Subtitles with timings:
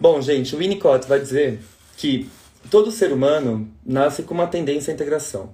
[0.00, 1.60] Bom, gente, o Winnicott vai dizer
[1.98, 2.26] que
[2.70, 5.52] todo ser humano nasce com uma tendência à integração.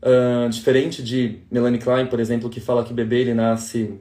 [0.00, 3.98] Uh, diferente de Melanie Klein, por exemplo, que fala que o bebê ele nasce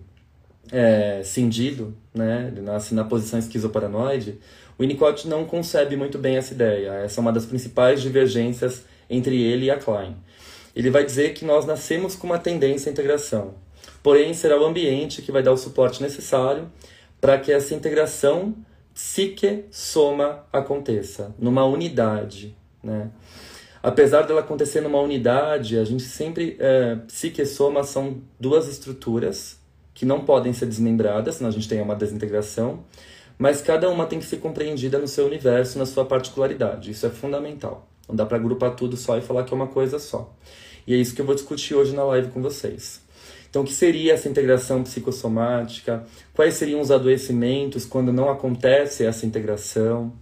[0.72, 2.52] é, cindido, né?
[2.52, 4.38] ele nasce na posição esquizoparanoide,
[4.78, 6.92] o Winnicott não concebe muito bem essa ideia.
[7.04, 10.16] Essa é uma das principais divergências entre ele e a Klein.
[10.76, 13.56] Ele vai dizer que nós nascemos com uma tendência à integração,
[14.04, 16.72] porém será o ambiente que vai dar o suporte necessário
[17.20, 18.54] para que essa integração
[19.00, 23.10] psique-soma aconteça, numa unidade, né?
[23.82, 26.58] Apesar dela acontecer numa unidade, a gente sempre...
[26.60, 29.58] É, psique-soma são duas estruturas
[29.94, 32.84] que não podem ser desmembradas, senão a gente tem uma desintegração,
[33.38, 36.92] mas cada uma tem que ser compreendida no seu universo, na sua particularidade.
[36.92, 37.88] Isso é fundamental.
[38.06, 40.36] Não dá para agrupar tudo só e falar que é uma coisa só.
[40.86, 43.02] E é isso que eu vou discutir hoje na live com vocês.
[43.50, 46.04] Então, o que seria essa integração psicossomática?
[46.34, 50.14] Quais seriam os adoecimentos quando não acontece essa integração?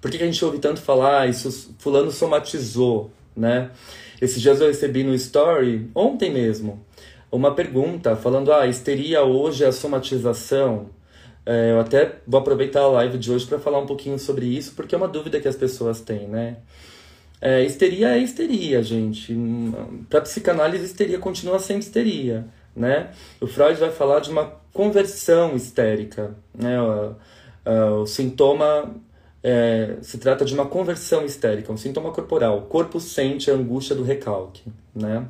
[0.00, 3.70] Por que, que a gente ouve tanto falar, ah, isso fulano somatizou, né?
[4.20, 6.84] Esses dias eu recebi no story, ontem mesmo,
[7.30, 10.90] uma pergunta falando, ah, histeria hoje é a somatização?
[11.44, 14.74] É, eu até vou aproveitar a live de hoje para falar um pouquinho sobre isso,
[14.76, 16.58] porque é uma dúvida que as pessoas têm, né?
[17.40, 19.36] É, histeria é histeria, gente.
[20.08, 23.10] Para psicanálise, histeria continua sendo histeria, né?
[23.40, 26.80] O Freud vai falar de uma conversão histérica, né?
[26.80, 27.14] O,
[27.64, 28.94] o, o sintoma
[29.42, 32.58] é, se trata de uma conversão histérica, um sintoma corporal.
[32.58, 35.26] O corpo sente a angústia do recalque, né?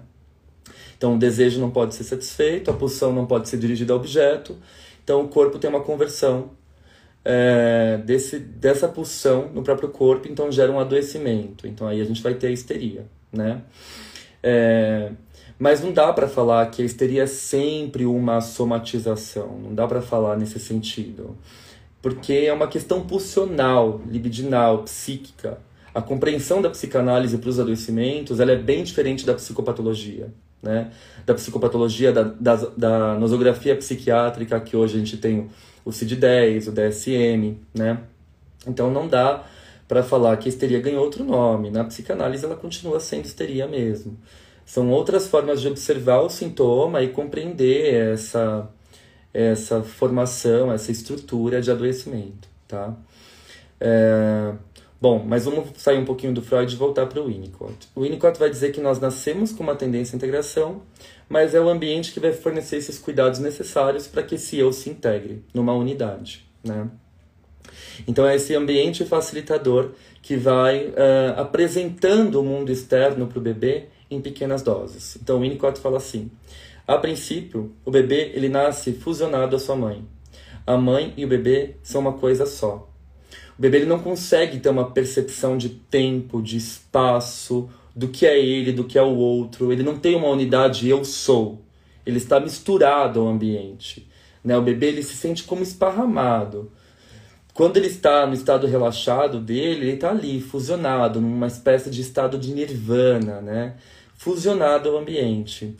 [0.97, 4.57] Então, o desejo não pode ser satisfeito, a pulsão não pode ser dirigida ao objeto.
[5.05, 6.51] Então, o corpo tem uma conversão
[7.31, 11.66] é, desse, dessa pulsão no próprio corpo, então gera um adoecimento.
[11.66, 13.61] Então aí a gente vai ter a histeria, né?
[14.43, 15.12] É,
[15.59, 20.00] mas não dá para falar que a histeria é sempre uma somatização, não dá para
[20.00, 21.37] falar nesse sentido.
[22.00, 25.59] Porque é uma questão pulsional, libidinal, psíquica.
[25.93, 30.33] A compreensão da psicanálise para os adoecimentos ela é bem diferente da psicopatologia.
[30.62, 30.91] Né?
[31.27, 35.49] Da psicopatologia, da, da, da nosografia psiquiátrica, que hoje a gente tem
[35.88, 38.00] o CID-10, o DSM, né?
[38.66, 39.43] Então não dá
[39.88, 41.71] para falar que a histeria ganhou outro nome.
[41.71, 44.19] Na psicanálise ela continua sendo histeria mesmo.
[44.66, 48.69] São outras formas de observar o sintoma e compreender essa,
[49.32, 52.94] essa formação, essa estrutura de adoecimento, tá?
[53.81, 54.53] É...
[55.00, 57.88] Bom, mas vamos sair um pouquinho do Freud e voltar para o Winnicott.
[57.94, 60.82] O Winnicott vai dizer que nós nascemos com uma tendência à integração,
[61.28, 64.89] mas é o ambiente que vai fornecer esses cuidados necessários para que esse eu se
[64.89, 66.89] integre numa unidade, né?
[68.06, 69.91] Então é esse ambiente facilitador
[70.22, 75.17] que vai uh, apresentando o mundo externo para o bebê em pequenas doses.
[75.17, 76.31] Então o Winnicott fala assim:
[76.87, 80.05] a princípio, o bebê ele nasce fusionado à sua mãe.
[80.67, 82.88] A mãe e o bebê são uma coisa só.
[83.59, 87.69] O bebê ele não consegue ter uma percepção de tempo, de espaço,
[87.99, 89.73] do que é ele, do que é o outro.
[89.73, 91.65] Ele não tem uma unidade eu sou.
[92.07, 94.09] Ele está misturado ao ambiente.
[94.45, 94.56] Né?
[94.56, 96.71] O bebê ele se sente como esparramado.
[97.53, 102.39] Quando ele está no estado relaxado dele, ele está ali, fusionado, numa espécie de estado
[102.39, 103.75] de nirvana, né?
[104.17, 105.75] fusionado ao ambiente.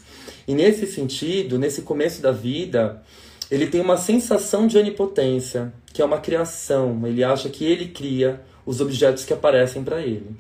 [0.47, 3.01] E nesse sentido, nesse começo da vida,
[3.49, 7.01] ele tem uma sensação de onipotência, que é uma criação.
[7.07, 10.37] Ele acha que ele cria os objetos que aparecem para ele.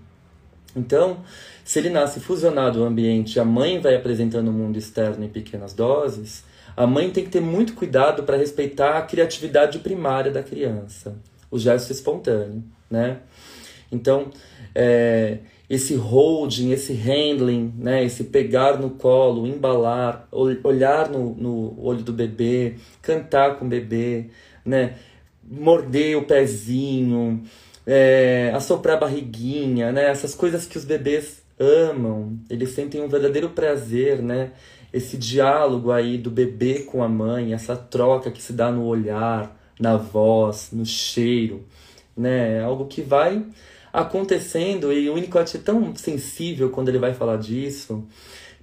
[0.74, 1.18] Então,
[1.68, 5.74] se ele nasce fusionado ao ambiente, a mãe vai apresentando o mundo externo em pequenas
[5.74, 6.42] doses,
[6.74, 11.14] a mãe tem que ter muito cuidado para respeitar a criatividade primária da criança,
[11.50, 13.18] o gesto espontâneo, né?
[13.92, 14.30] Então,
[14.74, 22.02] é, esse holding, esse handling, né, esse pegar no colo, embalar, olhar no, no olho
[22.02, 24.30] do bebê, cantar com o bebê,
[24.64, 24.94] né,
[25.44, 27.42] morder o pezinho,
[27.86, 30.06] é, assoprar a barriguinha, né?
[30.06, 34.52] Essas coisas que os bebês amam, eles sentem um verdadeiro prazer, né?
[34.92, 39.56] Esse diálogo aí do bebê com a mãe, essa troca que se dá no olhar,
[39.78, 41.64] na voz, no cheiro,
[42.16, 42.58] né?
[42.58, 43.44] É algo que vai
[43.92, 48.06] acontecendo e o Winnicott é tão sensível quando ele vai falar disso,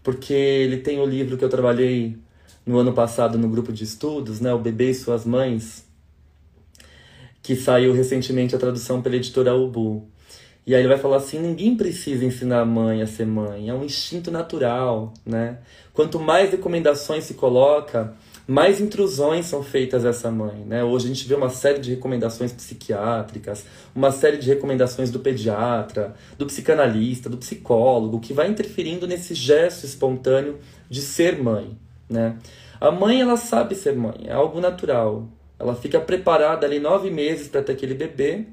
[0.04, 2.18] porque ele tem o livro que eu trabalhei
[2.66, 4.54] no ano passado no grupo de estudos, né?
[4.54, 5.86] O Bebê e Suas Mães,
[7.42, 10.08] que saiu recentemente a tradução pela editora Ubu.
[10.66, 13.74] E aí ele vai falar assim: ninguém precisa ensinar a mãe a ser mãe, é
[13.74, 15.60] um instinto natural, né?
[15.94, 18.16] Quanto mais recomendações se coloca,
[18.48, 20.84] mais intrusões são feitas a essa mãe, né?
[20.84, 23.66] Hoje a gente vê uma série de recomendações psiquiátricas,
[23.96, 29.86] uma série de recomendações do pediatra, do psicanalista, do psicólogo, que vai interferindo nesse gesto
[29.86, 30.58] espontâneo
[30.90, 31.78] de ser mãe,
[32.10, 32.38] né?
[32.82, 35.28] A mãe ela sabe ser mãe, é algo natural.
[35.58, 38.48] Ela fica preparada ali nove meses para ter aquele bebê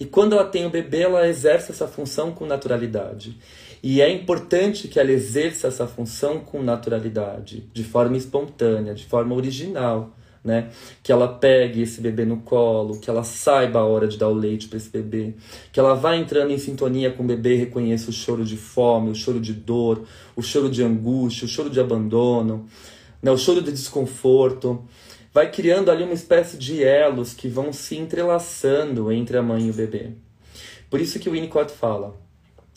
[0.00, 3.36] e quando ela tem o bebê, ela exerce essa função com naturalidade.
[3.82, 9.34] E é importante que ela exerça essa função com naturalidade, de forma espontânea, de forma
[9.34, 10.16] original.
[10.42, 10.70] Né?
[11.02, 14.34] Que ela pegue esse bebê no colo, que ela saiba a hora de dar o
[14.34, 15.34] leite para esse bebê,
[15.70, 19.10] que ela vá entrando em sintonia com o bebê e reconheça o choro de fome,
[19.10, 20.04] o choro de dor,
[20.34, 22.64] o choro de angústia, o choro de abandono,
[23.22, 23.30] né?
[23.30, 24.82] o choro de desconforto
[25.32, 29.70] vai criando ali uma espécie de elos que vão se entrelaçando entre a mãe e
[29.70, 30.10] o bebê.
[30.88, 32.16] Por isso que o Winnicott fala: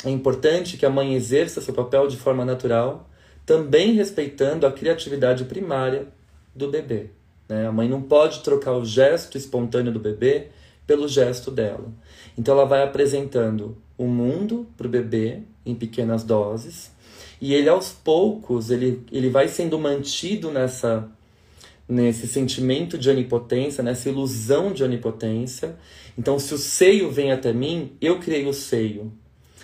[0.04, 3.10] é importante que a mãe exerça seu papel de forma natural,
[3.46, 6.08] também respeitando a criatividade primária
[6.56, 7.10] do bebê.
[7.50, 7.68] Né?
[7.68, 10.50] A mãe não pode trocar o gesto espontâneo do bebê
[10.86, 11.92] pelo gesto dela.
[12.38, 16.92] Então ela vai apresentando o mundo para o bebê em pequenas doses
[17.40, 21.10] e ele aos poucos ele, ele vai sendo mantido nessa
[21.88, 25.76] nesse sentimento de onipotência, nessa ilusão de onipotência.
[26.18, 29.12] Então, se o seio vem até mim, eu criei o seio.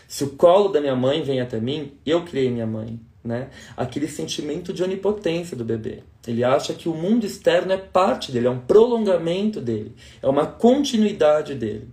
[0.07, 2.99] Se o colo da minha mãe vem até mim, eu criei minha mãe.
[3.23, 3.49] Né?
[3.75, 5.99] Aquele sentimento de onipotência do bebê.
[6.27, 10.45] Ele acha que o mundo externo é parte dele, é um prolongamento dele, é uma
[10.45, 11.87] continuidade dele.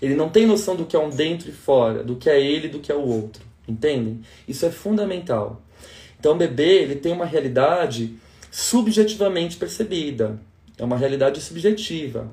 [0.00, 2.66] Ele não tem noção do que é um dentro e fora, do que é ele
[2.66, 3.42] e do que é o outro.
[3.68, 4.20] Entendem?
[4.48, 5.62] Isso é fundamental.
[6.18, 8.16] Então, o bebê ele tem uma realidade
[8.52, 10.38] subjetivamente percebida.
[10.76, 12.28] É uma realidade subjetiva,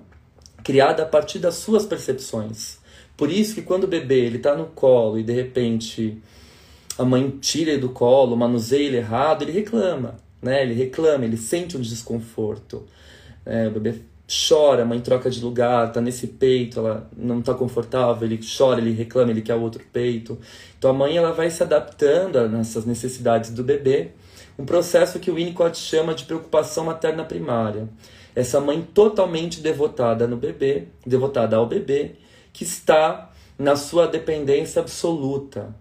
[0.61, 2.77] criada a partir das suas percepções.
[3.15, 6.21] Por isso que quando o bebê ele está no colo e de repente
[6.97, 10.61] a mãe tira ele do colo, manuseia ele errado, ele reclama, né?
[10.61, 12.85] Ele reclama, ele sente um desconforto.
[13.45, 13.95] É, o bebê
[14.27, 18.81] chora, a mãe troca de lugar, tá nesse peito, ela não tá confortável, ele chora,
[18.81, 20.37] ele reclama, ele quer outro peito.
[20.77, 24.11] Então a mãe ela vai se adaptando a essas necessidades do bebê
[24.59, 27.87] um processo que o Winnicott chama de preocupação materna primária.
[28.35, 32.15] Essa mãe totalmente devotada no bebê, devotada ao bebê,
[32.51, 35.73] que está na sua dependência absoluta.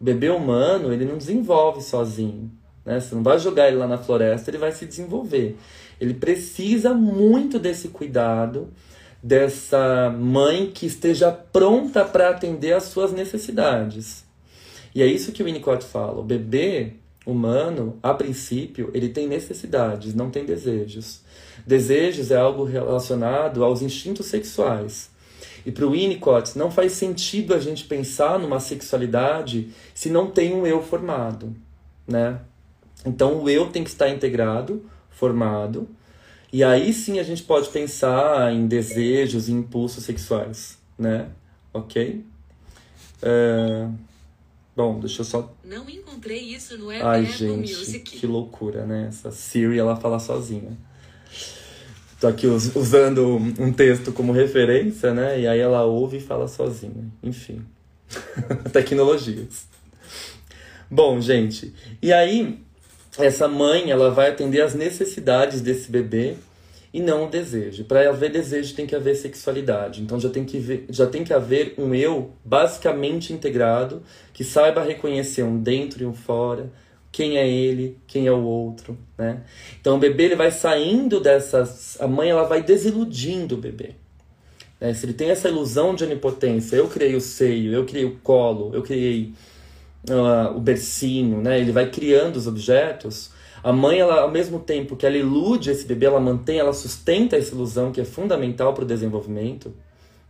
[0.00, 2.52] O bebê humano, ele não desenvolve sozinho.
[2.84, 3.00] Né?
[3.00, 5.58] Você não vai jogar ele lá na floresta, ele vai se desenvolver.
[6.00, 8.68] Ele precisa muito desse cuidado,
[9.20, 14.24] dessa mãe que esteja pronta para atender às suas necessidades.
[14.94, 16.20] E é isso que o Winnicott fala.
[16.20, 21.20] O bebê, humano, a princípio, ele tem necessidades, não tem desejos.
[21.66, 25.10] Desejos é algo relacionado aos instintos sexuais.
[25.64, 30.54] E para o Winnicott, não faz sentido a gente pensar numa sexualidade se não tem
[30.54, 31.54] um eu formado,
[32.06, 32.40] né?
[33.04, 35.88] Então o eu tem que estar integrado, formado,
[36.52, 41.28] e aí sim a gente pode pensar em desejos e impulsos sexuais, né?
[41.72, 42.24] Ok?
[43.22, 44.09] Uh...
[44.80, 45.54] Bom, deixa eu só.
[45.62, 48.18] Não encontrei isso no Apple Ai, gente, Music.
[48.18, 49.08] Que loucura, né?
[49.08, 50.74] Essa Siri, ela fala sozinha.
[52.18, 55.38] Tô aqui usando um texto como referência, né?
[55.38, 57.12] E aí ela ouve e fala sozinha.
[57.22, 57.62] Enfim.
[58.72, 59.66] Tecnologias.
[60.90, 61.74] Bom, gente.
[62.00, 62.58] E aí,
[63.18, 66.36] essa mãe, ela vai atender as necessidades desse bebê
[66.92, 67.84] e não o desejo.
[67.84, 70.02] Para haver desejo tem que haver sexualidade.
[70.02, 74.82] Então já tem que ver, já tem que haver um eu basicamente integrado que saiba
[74.82, 76.70] reconhecer um dentro e um fora,
[77.12, 79.42] quem é ele, quem é o outro, né?
[79.80, 83.90] Então o bebê ele vai saindo dessas, a mãe ela vai desiludindo o bebê.
[84.80, 84.94] Né?
[84.94, 88.70] Se ele tem essa ilusão de onipotência, eu criei o seio, eu criei o colo,
[88.74, 89.32] eu criei
[90.08, 91.60] uh, o bercinho, né?
[91.60, 93.30] Ele vai criando os objetos
[93.62, 97.36] a mãe, ela, ao mesmo tempo que ela ilude esse bebê, ela mantém, ela sustenta
[97.36, 99.74] essa ilusão que é fundamental para o desenvolvimento,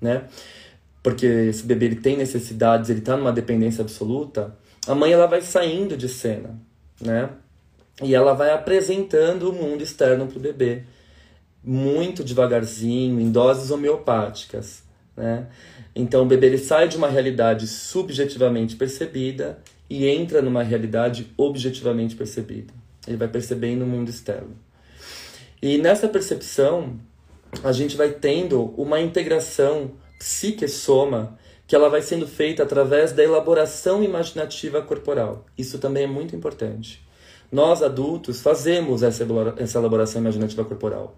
[0.01, 0.25] né?
[1.03, 4.57] Porque esse bebê ele tem necessidades, ele está numa dependência absoluta.
[4.87, 6.61] A mãe ela vai saindo de cena,
[7.01, 7.31] né?
[8.03, 10.83] E ela vai apresentando o mundo externo para o bebê.
[11.63, 14.83] muito devagarzinho, em doses homeopáticas,
[15.17, 15.47] né?
[15.95, 19.59] Então o bebê ele sai de uma realidade subjetivamente percebida
[19.89, 22.73] e entra numa realidade objetivamente percebida.
[23.07, 24.57] Ele vai percebendo o mundo externo.
[25.63, 26.99] E nessa percepção,
[27.63, 34.03] a gente vai tendo uma integração psique-soma que ela vai sendo feita através da elaboração
[34.03, 35.47] imaginativa corporal.
[35.57, 37.01] Isso também é muito importante.
[37.51, 39.23] Nós adultos fazemos essa
[39.79, 41.17] elaboração imaginativa corporal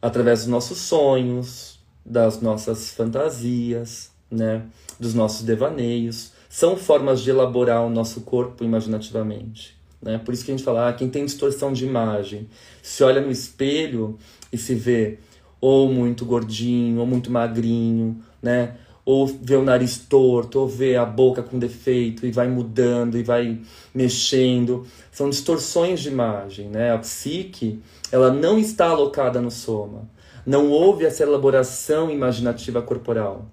[0.00, 4.66] através dos nossos sonhos, das nossas fantasias, né,
[5.00, 6.32] dos nossos devaneios.
[6.48, 9.76] São formas de elaborar o nosso corpo imaginativamente.
[10.00, 10.18] Né?
[10.18, 12.48] Por isso que a gente fala, ah, quem tem distorção de imagem,
[12.82, 14.18] se olha no espelho
[14.52, 15.18] e se vê
[15.60, 18.76] ou muito gordinho, ou muito magrinho, né?
[19.04, 23.22] Ou vê o nariz torto, ou vê a boca com defeito e vai mudando e
[23.22, 23.60] vai
[23.94, 24.84] mexendo.
[25.12, 26.92] São distorções de imagem, né?
[26.92, 30.08] A psique, ela não está alocada no soma.
[30.44, 33.46] Não houve essa elaboração imaginativa corporal.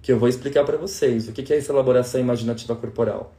[0.00, 1.28] Que eu vou explicar para vocês.
[1.28, 3.32] O que é essa elaboração imaginativa corporal?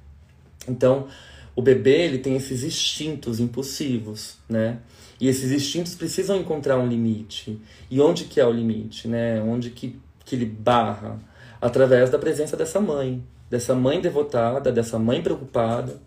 [0.67, 1.07] Então,
[1.55, 4.79] o bebê ele tem esses instintos impulsivos, né?
[5.19, 7.59] E esses instintos precisam encontrar um limite.
[7.89, 9.41] E onde que é o limite, né?
[9.41, 11.19] Onde que, que ele barra?
[11.61, 16.01] Através da presença dessa mãe, dessa mãe devotada, dessa mãe preocupada,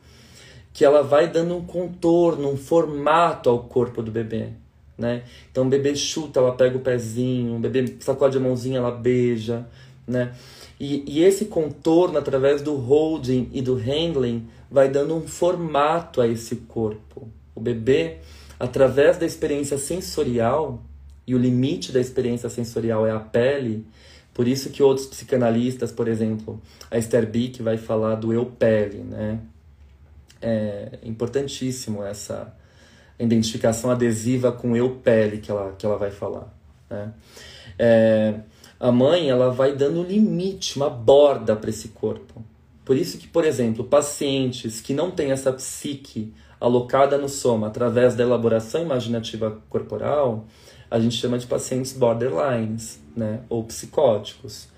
[0.73, 4.51] que ela vai dando um contorno, um formato ao corpo do bebê,
[4.99, 5.23] né?
[5.51, 9.67] Então o bebê chuta, ela pega o pezinho, o bebê sacode a mãozinha, ela beija,
[10.07, 10.35] né?
[10.79, 16.29] E, e esse contorno, através do holding e do handling, vai dando um formato a
[16.29, 17.29] esse corpo.
[17.55, 18.19] O bebê,
[18.61, 20.83] através da experiência sensorial,
[21.27, 23.85] e o limite da experiência sensorial é a pele,
[24.33, 26.61] por isso que outros psicanalistas, por exemplo,
[26.91, 29.41] a Esther Bick vai falar do eu pele, né?
[30.41, 32.55] É importantíssimo essa
[33.19, 36.55] identificação adesiva com eu pele que ela, que ela vai falar,
[36.89, 37.13] né?
[37.79, 38.35] É,
[38.79, 42.45] a mãe ela vai dando limite, uma borda para esse corpo.
[42.85, 48.15] Por isso que, por exemplo, pacientes que não têm essa psique alocada no soma através
[48.15, 50.47] da elaboração imaginativa corporal,
[50.91, 54.69] a gente chama de pacientes borderlines, né, ou psicóticos.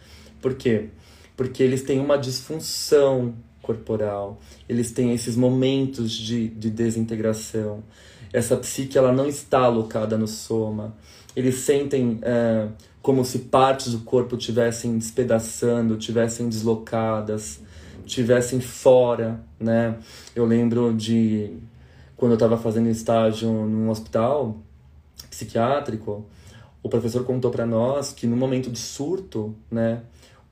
[0.41, 0.89] Por quê?
[1.37, 7.85] Porque eles têm uma disfunção corporal, eles têm esses momentos de, de desintegração.
[8.33, 10.97] Essa psique ela não está alocada no soma.
[11.37, 12.69] Eles sentem é,
[13.09, 17.59] como se partes do corpo tivessem despedaçando, tivessem deslocadas,
[18.05, 19.97] tivessem fora, né?
[20.37, 21.57] Eu lembro de
[22.19, 24.59] quando eu estava fazendo estágio num hospital
[25.31, 26.27] psiquiátrico,
[26.83, 30.03] o professor contou para nós que no momento de surto, né,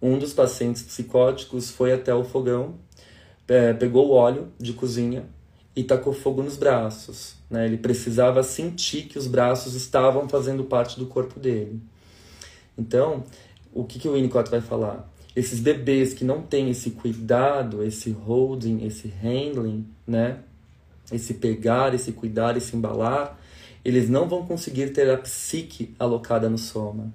[0.01, 2.77] um dos pacientes psicóticos foi até o fogão,
[3.47, 5.27] é, pegou o óleo de cozinha
[5.77, 7.35] e tacou fogo nos braços.
[7.51, 7.67] Né?
[7.67, 11.83] Ele precisava sentir que os braços estavam fazendo parte do corpo dele.
[12.77, 13.25] Então,
[13.73, 15.11] o que, que o Winnicott vai falar?
[15.35, 20.41] Esses bebês que não têm esse cuidado, esse holding, esse handling, né?
[21.13, 23.39] Esse pegar, esse cuidar, esse embalar,
[23.85, 27.13] eles não vão conseguir ter a psique alocada no soma.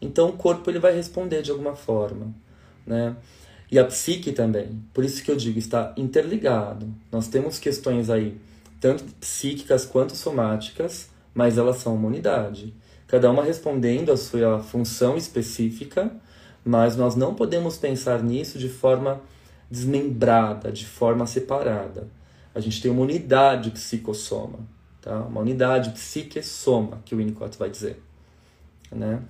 [0.00, 2.32] Então o corpo ele vai responder de alguma forma,
[2.86, 3.16] né?
[3.70, 4.80] E a psique também.
[4.92, 6.94] Por isso que eu digo, está interligado.
[7.10, 8.38] Nós temos questões aí,
[8.80, 12.72] tanto psíquicas quanto somáticas, mas elas são uma unidade
[13.14, 16.10] cada uma respondendo à sua função específica,
[16.64, 19.20] mas nós não podemos pensar nisso de forma
[19.70, 22.08] desmembrada, de forma separada.
[22.52, 24.58] A gente tem uma unidade psicossoma,
[25.00, 25.20] tá?
[25.20, 28.02] uma unidade psique-soma, que o Winnicott vai dizer.
[28.90, 29.22] Né?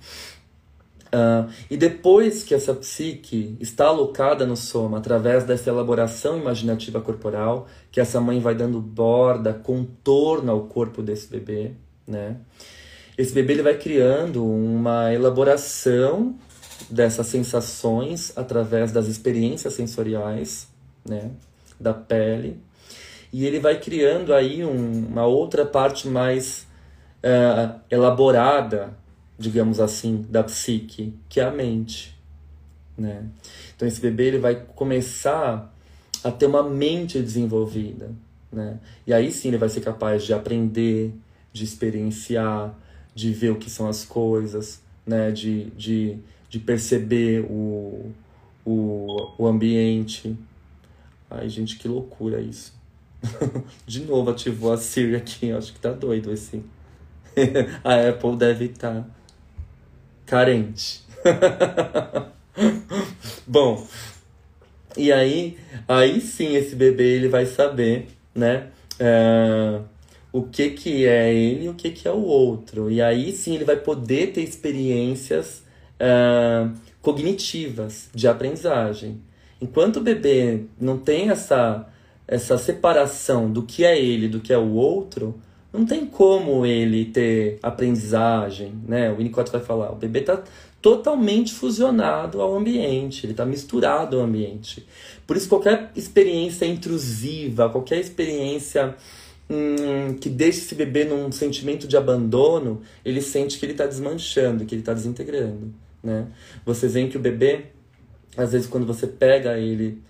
[1.05, 7.67] Uh, e depois que essa psique está alocada no soma, através dessa elaboração imaginativa corporal,
[7.91, 11.73] que essa mãe vai dando borda, contorno ao corpo desse bebê,
[12.07, 12.37] né?
[13.17, 16.35] Esse bebê ele vai criando uma elaboração
[16.89, 20.67] dessas sensações através das experiências sensoriais,
[21.07, 21.31] né,
[21.79, 22.59] da pele,
[23.31, 26.65] e ele vai criando aí um, uma outra parte mais
[27.23, 28.97] uh, elaborada,
[29.37, 32.17] digamos assim, da psique, que é a mente,
[32.97, 33.25] né?
[33.75, 35.73] Então esse bebê ele vai começar
[36.23, 38.09] a ter uma mente desenvolvida,
[38.51, 38.79] né?
[39.05, 41.13] E aí sim ele vai ser capaz de aprender,
[41.51, 42.73] de experienciar,
[43.15, 45.31] de ver o que são as coisas, né?
[45.31, 46.19] de, de,
[46.49, 48.11] de perceber o,
[48.65, 50.37] o, o ambiente.
[51.29, 52.75] Ai, gente, que loucura isso.
[53.87, 56.61] de novo ativou a Siri aqui, acho que tá doido esse.
[57.83, 59.05] a Apple deve estar tá
[60.25, 61.03] carente.
[63.47, 63.87] Bom,
[64.97, 65.57] e aí,
[65.87, 68.67] aí sim esse bebê ele vai saber, né?
[68.99, 69.81] É,
[70.35, 72.91] o que, que é ele e o que, que é o outro.
[72.91, 75.63] E aí sim ele vai poder ter experiências
[75.95, 76.69] uh,
[77.01, 79.21] cognitivas de aprendizagem.
[79.61, 81.87] Enquanto o bebê não tem essa,
[82.27, 85.39] essa separação do que é ele do que é o outro,
[85.71, 89.09] não tem como ele ter aprendizagem, né?
[89.09, 90.43] O Winnicott vai falar, o bebê está
[90.81, 94.85] totalmente fusionado ao ambiente, ele está misturado ao ambiente.
[95.25, 98.95] Por isso qualquer experiência intrusiva, qualquer experiência
[99.49, 104.65] hum, que deixe esse bebê num sentimento de abandono, ele sente que ele está desmanchando,
[104.65, 105.73] que ele está desintegrando,
[106.03, 106.27] né?
[106.65, 107.67] Vocês veem que o bebê,
[108.35, 110.01] às vezes quando você pega ele,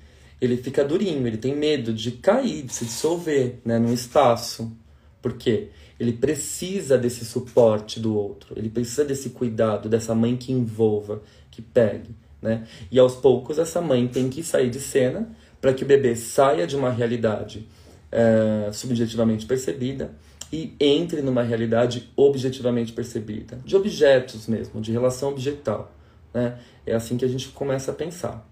[0.41, 4.71] ele fica durinho, ele tem medo de cair, de se dissolver, né, num espaço.
[5.21, 5.69] Por quê?
[5.99, 11.61] Ele precisa desse suporte do outro, ele precisa desse cuidado, dessa mãe que envolva, que
[11.61, 12.13] pegue.
[12.41, 12.67] Né?
[12.91, 16.67] E aos poucos essa mãe tem que sair de cena para que o bebê saia
[16.67, 17.67] de uma realidade
[18.15, 20.11] é, subjetivamente percebida
[20.53, 25.91] e entre numa realidade objetivamente percebida, de objetos mesmo, de relação objetal.
[26.33, 26.57] Né?
[26.85, 28.47] É assim que a gente começa a pensar.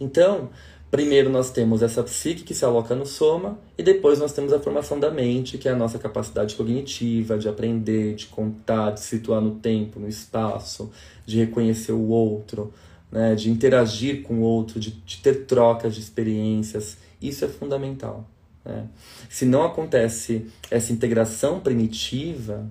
[0.00, 0.50] Então,
[0.90, 4.58] Primeiro nós temos essa psique que se aloca no soma e depois nós temos a
[4.58, 9.40] formação da mente, que é a nossa capacidade cognitiva de aprender, de contar, de situar
[9.40, 10.90] no tempo, no espaço,
[11.24, 12.74] de reconhecer o outro,
[13.08, 16.96] né, de interagir com o outro, de, de ter trocas de experiências.
[17.22, 18.28] Isso é fundamental.
[18.64, 18.86] Né?
[19.28, 22.70] Se não acontece essa integração primitiva,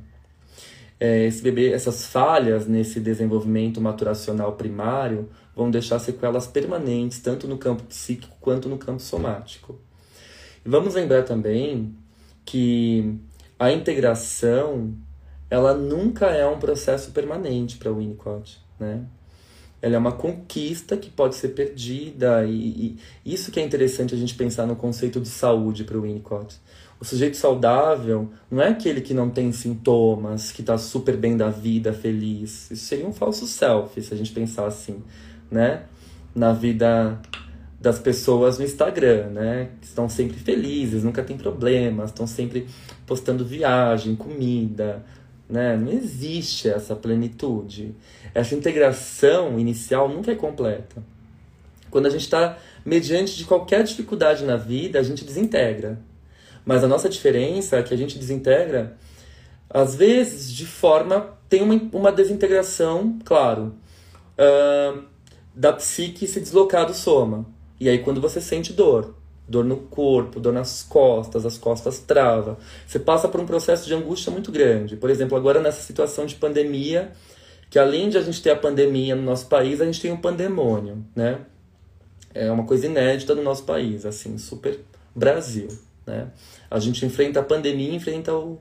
[1.00, 7.58] é, esse bebê, essas falhas nesse desenvolvimento maturacional primário vão deixar sequelas permanentes, tanto no
[7.58, 9.79] campo psíquico quanto no campo somático.
[10.65, 11.96] E vamos lembrar também
[12.46, 13.15] que
[13.58, 14.93] a integração
[15.50, 19.05] ela nunca é um processo permanente para o Winnicott, né?
[19.81, 24.17] Ela é uma conquista que pode ser perdida e, e isso que é interessante a
[24.17, 26.57] gente pensar no conceito de saúde para o Winnicott.
[27.00, 31.50] O sujeito saudável não é aquele que não tem sintomas, que está super bem da
[31.50, 32.69] vida, feliz.
[32.69, 35.01] Isso seria um falso self, se a gente pensar assim
[35.51, 35.84] né?
[36.36, 37.19] Na vida
[37.82, 39.69] das pessoas no Instagram, né?
[39.80, 42.67] Que estão sempre felizes, nunca tem problemas, estão sempre
[43.06, 45.04] postando viagem, comida,
[45.49, 45.75] né?
[45.75, 47.95] Não existe essa plenitude.
[48.33, 51.03] Essa integração inicial nunca é completa.
[51.89, 55.99] Quando a gente está mediante de qualquer dificuldade na vida, a gente desintegra.
[56.63, 58.95] Mas a nossa diferença é que a gente desintegra,
[59.69, 61.38] às vezes, de forma.
[61.49, 63.73] tem uma, uma desintegração, claro.
[64.38, 65.03] Uh,
[65.55, 67.45] da psique se deslocar do soma.
[67.79, 69.15] E aí quando você sente dor,
[69.49, 73.93] dor no corpo, dor nas costas, as costas trava, você passa por um processo de
[73.93, 74.95] angústia muito grande.
[74.95, 77.12] Por exemplo, agora nessa situação de pandemia,
[77.69, 80.17] que além de a gente ter a pandemia no nosso país, a gente tem um
[80.17, 81.39] pandemônio, né?
[82.33, 84.79] É uma coisa inédita no nosso país, assim, super
[85.15, 85.67] Brasil,
[86.05, 86.27] né?
[86.69, 88.59] A gente enfrenta a pandemia, enfrenta o,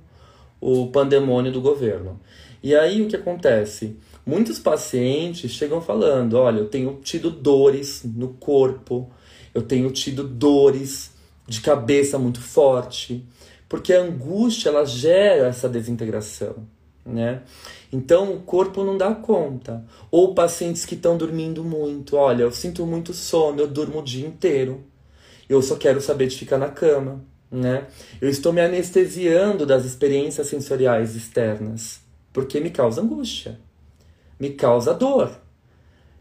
[0.60, 2.18] o pandemônio do governo.
[2.62, 3.96] E aí o que acontece?
[4.26, 9.10] Muitos pacientes chegam falando: olha, eu tenho tido dores no corpo,
[9.54, 11.12] eu tenho tido dores
[11.46, 13.24] de cabeça muito forte,
[13.68, 16.56] porque a angústia ela gera essa desintegração,
[17.04, 17.42] né?
[17.92, 19.84] Então o corpo não dá conta.
[20.10, 24.26] Ou pacientes que estão dormindo muito, olha, eu sinto muito sono, eu durmo o dia
[24.26, 24.84] inteiro.
[25.48, 27.86] Eu só quero saber de ficar na cama, né?
[28.20, 32.00] Eu estou me anestesiando das experiências sensoriais externas,
[32.32, 33.58] porque me causa angústia
[34.38, 35.30] me causa dor.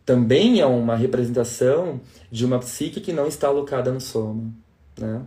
[0.07, 1.99] Também é uma representação
[2.31, 4.53] de uma psique que não está alocada no soma.
[4.97, 5.21] Né?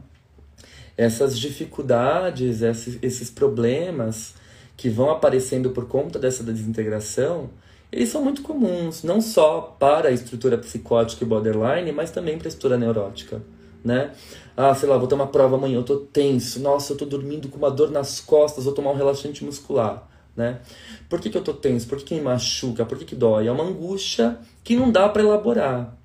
[0.97, 4.33] Essas dificuldades, esses, esses problemas
[4.79, 7.51] que vão aparecendo por conta dessa desintegração,
[7.93, 12.47] eles são muito comuns, não só para a estrutura psicótica e borderline, mas também para
[12.47, 13.43] a estrutura neurótica,
[13.85, 14.13] né?
[14.57, 17.51] Ah, sei lá, vou ter uma prova amanhã, eu tô tenso, nossa, eu tô dormindo
[17.51, 20.61] com uma dor nas costas, vou tomar um relaxante muscular né?
[21.09, 21.87] Por que, que eu tô tenso?
[21.87, 22.85] Por que, que me machuca?
[22.85, 23.47] Por que, que dói?
[23.47, 25.97] É uma angústia que não dá para elaborar.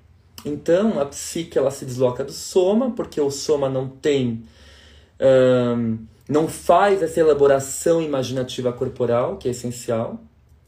[0.44, 4.44] Então, a psique ela se desloca do soma, porque o soma não tem.
[5.20, 10.20] Um, não faz essa elaboração imaginativa corporal, que é essencial,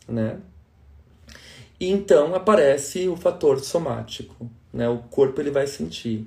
[0.08, 0.38] né?
[1.80, 4.88] E então aparece o fator somático, né?
[4.88, 6.26] O corpo ele vai sentir.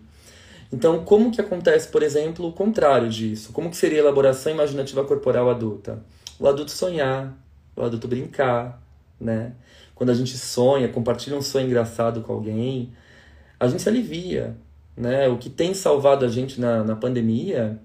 [0.72, 3.52] Então, como que acontece, por exemplo, o contrário disso?
[3.52, 6.02] Como que seria a elaboração imaginativa corporal adulta?
[6.41, 7.38] O adulto sonhar,
[7.75, 8.82] o adulto brincar,
[9.19, 9.54] né?
[9.93, 12.91] Quando a gente sonha, compartilha um sonho engraçado com alguém,
[13.60, 14.58] a gente se alivia,
[14.97, 15.27] né?
[15.27, 17.80] O que tem salvado a gente na, na pandemia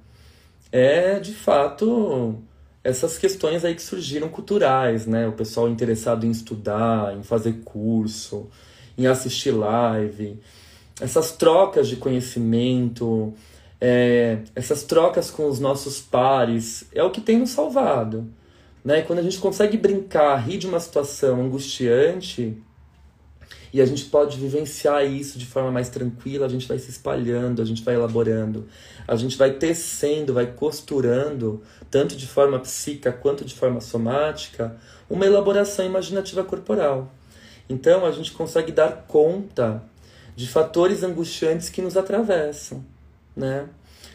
[0.73, 2.43] é, de fato,
[2.83, 5.29] essas questões aí que surgiram culturais, né?
[5.29, 8.49] O pessoal interessado em estudar, em fazer curso,
[8.97, 10.41] em assistir live,
[10.99, 13.35] essas trocas de conhecimento,
[13.79, 18.27] é, essas trocas com os nossos pares, é o que tem nos salvado.
[18.87, 19.03] Né?
[19.03, 22.57] Quando a gente consegue brincar, rir de uma situação angustiante,
[23.73, 27.61] e a gente pode vivenciar isso de forma mais tranquila, a gente vai se espalhando,
[27.61, 28.69] a gente vai elaborando,
[29.09, 34.77] a gente vai tecendo, vai costurando, tanto de forma psíquica quanto de forma somática,
[35.11, 37.13] uma elaboração imaginativa corporal.
[37.69, 39.83] Então a gente consegue dar conta
[40.37, 42.85] de fatores angustiantes que nos atravessam,
[43.37, 43.67] né?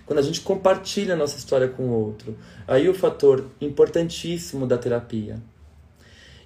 [0.05, 2.37] Quando a gente compartilha a nossa história com o outro.
[2.67, 5.41] Aí o fator importantíssimo da terapia.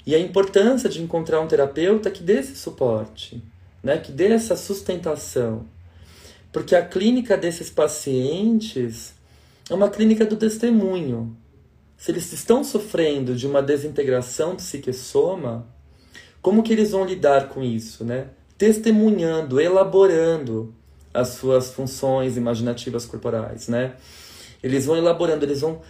[0.05, 3.41] E a importância de encontrar um terapeuta que dê esse suporte,
[3.81, 3.97] né?
[3.97, 5.65] que dê essa sustentação.
[6.51, 9.13] Porque a clínica desses pacientes
[9.69, 11.35] é uma clínica do testemunho.
[11.97, 15.67] Se eles estão sofrendo de uma desintegração psique-soma,
[16.41, 18.27] como que eles vão lidar com isso, né?
[18.57, 20.73] Testemunhando, elaborando
[21.15, 23.95] as suas funções imaginativas corporais, né?
[24.61, 25.81] Eles vão elaborando, eles vão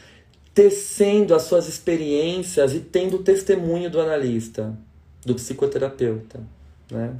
[0.53, 4.73] tecendo as suas experiências e tendo o testemunho do analista,
[5.25, 6.39] do psicoterapeuta.
[6.89, 7.13] Né?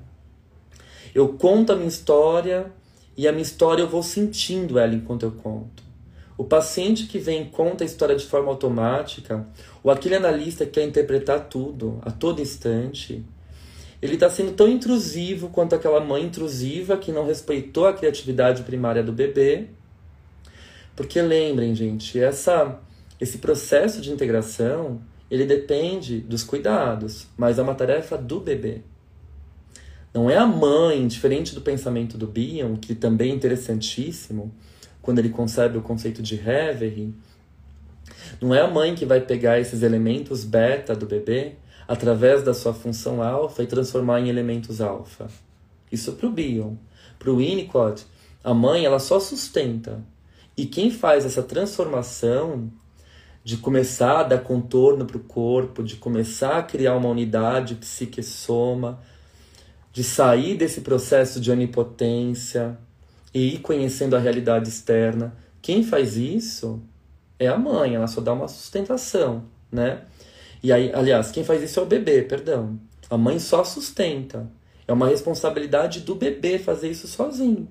[1.13, 2.71] Eu conto a minha história
[3.17, 5.83] e a minha história eu vou sentindo ela enquanto eu conto.
[6.37, 9.47] O paciente que vem e conta a história de forma automática,
[9.81, 13.23] ou aquele analista que quer interpretar tudo a todo instante,
[14.01, 19.03] ele está sendo tão intrusivo quanto aquela mãe intrusiva que não respeitou a criatividade primária
[19.03, 19.67] do bebê.
[20.95, 22.79] Porque lembrem, gente, essa
[23.19, 28.81] esse processo de integração, ele depende dos cuidados, mas é uma tarefa do bebê.
[30.13, 34.53] Não é a mãe, diferente do pensamento do Bion, que também é interessantíssimo,
[35.01, 37.13] quando ele concebe o conceito de Reverie,
[38.41, 41.53] não é a mãe que vai pegar esses elementos beta do bebê
[41.87, 45.27] através da sua função alfa e transformar em elementos alfa.
[45.91, 46.75] Isso para o Bion.
[47.19, 48.05] Para o Winnicott,
[48.43, 50.03] a mãe ela só sustenta.
[50.57, 52.71] E quem faz essa transformação
[53.43, 58.99] de começar a dar contorno para o corpo, de começar a criar uma unidade psique-soma,
[59.93, 62.77] de sair desse processo de onipotência
[63.33, 65.35] e ir conhecendo a realidade externa.
[65.61, 66.81] Quem faz isso
[67.37, 70.01] é a mãe, ela só dá uma sustentação, né?
[70.65, 72.79] E aí, aliás, quem faz isso é o bebê, perdão.
[73.07, 74.49] A mãe só sustenta.
[74.87, 77.67] É uma responsabilidade do bebê fazer isso sozinho.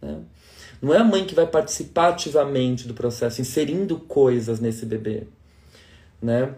[0.00, 0.18] Né?
[0.80, 5.24] Não é a mãe que vai participar ativamente do processo, inserindo coisas nesse bebê,
[6.22, 6.54] né?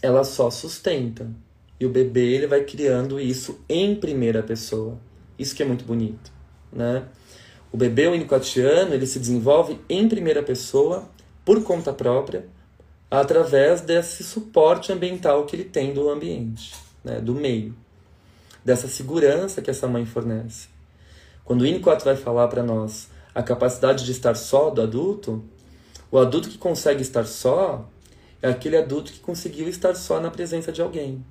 [0.00, 1.28] Ela só sustenta.
[1.80, 4.96] E o bebê ele vai criando isso em primeira pessoa.
[5.36, 6.30] Isso que é muito bonito,
[6.72, 7.02] né?
[7.72, 11.08] O bebê unicotiano, ele se desenvolve em primeira pessoa,
[11.44, 12.46] por conta própria,
[13.10, 17.20] através desse suporte ambiental que ele tem do ambiente, né?
[17.20, 17.74] do meio.
[18.64, 20.68] Dessa segurança que essa mãe fornece.
[21.44, 25.44] Quando o Winnicott vai falar para nós a capacidade de estar só do adulto,
[26.10, 27.88] o adulto que consegue estar só
[28.40, 31.24] é aquele adulto que conseguiu estar só na presença de alguém,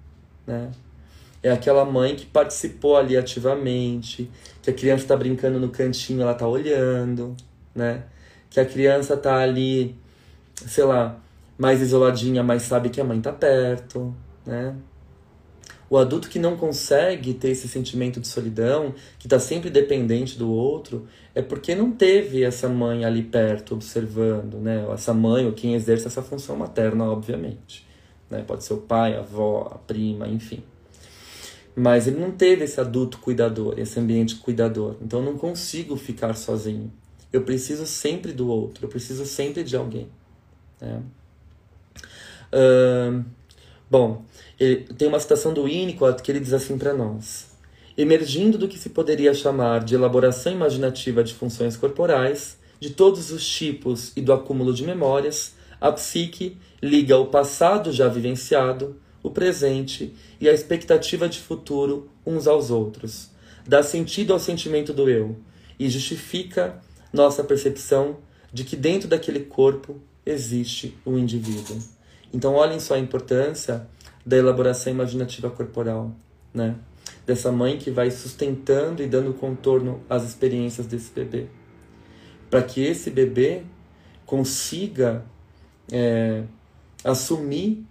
[0.45, 0.71] né?
[1.41, 4.31] É aquela mãe que participou ali ativamente,
[4.61, 7.35] que a criança está brincando no cantinho, ela está olhando,
[7.75, 8.03] né?
[8.49, 9.95] Que a criança está ali,
[10.55, 11.19] sei lá,
[11.57, 14.75] mais isoladinha, mas sabe que a mãe está perto, né?
[15.89, 20.49] O adulto que não consegue ter esse sentimento de solidão, que está sempre dependente do
[20.49, 24.87] outro, é porque não teve essa mãe ali perto observando, né?
[24.91, 27.85] Essa mãe ou quem exerce essa função materna, obviamente.
[28.27, 28.43] Né?
[28.45, 30.63] Pode ser o pai, a avó, a prima, enfim.
[31.75, 34.95] Mas ele não teve esse adulto cuidador, esse ambiente cuidador.
[35.01, 36.91] Então eu não consigo ficar sozinho.
[37.31, 40.07] Eu preciso sempre do outro, eu preciso sempre de alguém.
[40.81, 41.01] Né?
[43.89, 44.25] Bom,
[44.59, 47.51] ele, tem uma citação do Winnicott que ele diz assim para nós:
[47.97, 53.47] Emergindo do que se poderia chamar de elaboração imaginativa de funções corporais, de todos os
[53.47, 60.13] tipos e do acúmulo de memórias, a psique liga o passado já vivenciado, o presente
[60.39, 63.29] e a expectativa de futuro uns aos outros,
[63.67, 65.37] dá sentido ao sentimento do eu
[65.79, 68.17] e justifica nossa percepção
[68.51, 71.77] de que dentro daquele corpo existe o um indivíduo.
[72.33, 73.87] Então, olhem só a importância
[74.25, 76.11] da elaboração imaginativa corporal,
[76.53, 76.75] né?
[77.25, 81.47] Dessa mãe que vai sustentando e dando contorno às experiências desse bebê.
[82.49, 83.63] Para que esse bebê
[84.25, 85.23] consiga
[85.91, 86.43] é,
[87.03, 87.85] assumir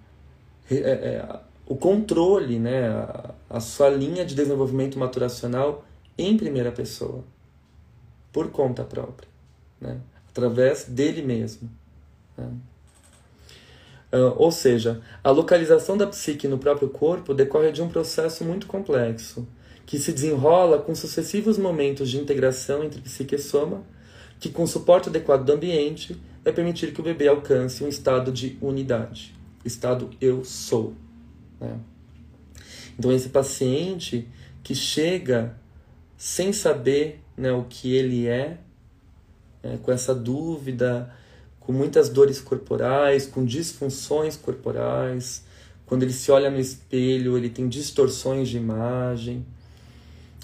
[0.70, 2.88] é, é, o controle, né?
[2.88, 5.84] A, a, sua linha de desenvolvimento maturacional
[6.16, 7.24] em primeira pessoa,
[8.32, 9.28] por conta própria,
[9.80, 10.00] né?
[10.28, 11.70] através dele mesmo.
[12.36, 12.50] Né?
[14.12, 18.66] Uh, ou seja, a localização da psique no próprio corpo decorre de um processo muito
[18.66, 19.48] complexo,
[19.86, 23.82] que se desenrola com sucessivos momentos de integração entre psique e soma,
[24.38, 28.58] que com suporte adequado do ambiente vai permitir que o bebê alcance um estado de
[28.60, 30.92] unidade, estado eu sou.
[31.58, 31.78] Né?
[32.98, 34.28] Então esse paciente
[34.62, 35.56] que chega
[36.16, 38.58] sem saber né, o que ele é,
[39.62, 41.12] né, com essa dúvida,
[41.66, 45.44] com muitas dores corporais, com disfunções corporais,
[45.86, 49.44] quando ele se olha no espelho, ele tem distorções de imagem.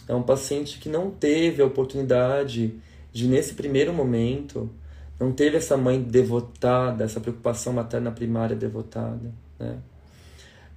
[0.07, 2.75] É um paciente que não teve a oportunidade
[3.13, 4.71] de, nesse primeiro momento,
[5.19, 9.33] não teve essa mãe devotada, essa preocupação materna primária devotada.
[9.59, 9.79] Né?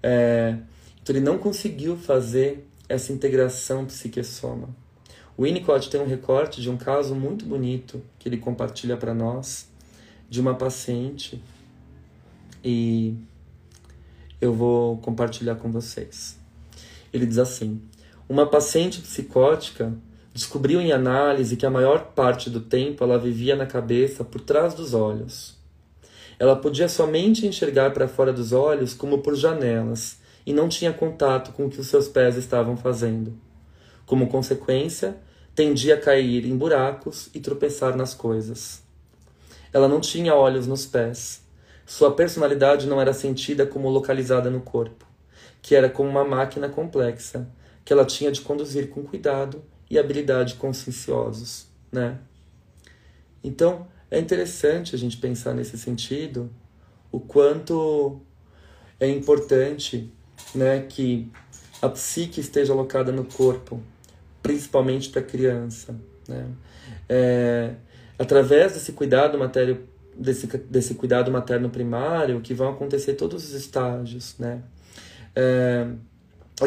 [0.02, 0.58] É,
[1.02, 4.70] então ele não conseguiu fazer essa integração psique-soma.
[5.38, 9.71] O Winnicott tem um recorte de um caso muito bonito que ele compartilha para nós,
[10.32, 11.44] de uma paciente,
[12.64, 13.14] e
[14.40, 16.40] eu vou compartilhar com vocês.
[17.12, 17.82] Ele diz assim:
[18.30, 19.94] Uma paciente psicótica
[20.34, 24.74] descobriu em análise que a maior parte do tempo ela vivia na cabeça por trás
[24.74, 25.58] dos olhos.
[26.40, 31.52] Ela podia somente enxergar para fora dos olhos como por janelas e não tinha contato
[31.52, 33.38] com o que os seus pés estavam fazendo.
[34.06, 35.18] Como consequência,
[35.54, 38.82] tendia a cair em buracos e tropeçar nas coisas.
[39.74, 41.42] Ela não tinha olhos nos pés.
[41.86, 45.06] Sua personalidade não era sentida como localizada no corpo,
[45.62, 47.48] que era como uma máquina complexa,
[47.84, 52.18] que ela tinha de conduzir com cuidado e habilidade conscienciosos, né?
[53.44, 56.50] Então, é interessante a gente pensar nesse sentido
[57.12, 58.22] o quanto
[59.00, 60.12] é importante
[60.54, 61.30] né, que
[61.82, 63.82] a psique esteja alocada no corpo,
[64.42, 65.96] principalmente para a criança.
[66.28, 66.48] Né?
[67.10, 67.74] É,
[68.22, 74.36] através desse cuidado matério, desse, desse cuidado materno primário, que vão acontecer todos os estágios.
[74.38, 74.62] Né?
[75.36, 75.88] É,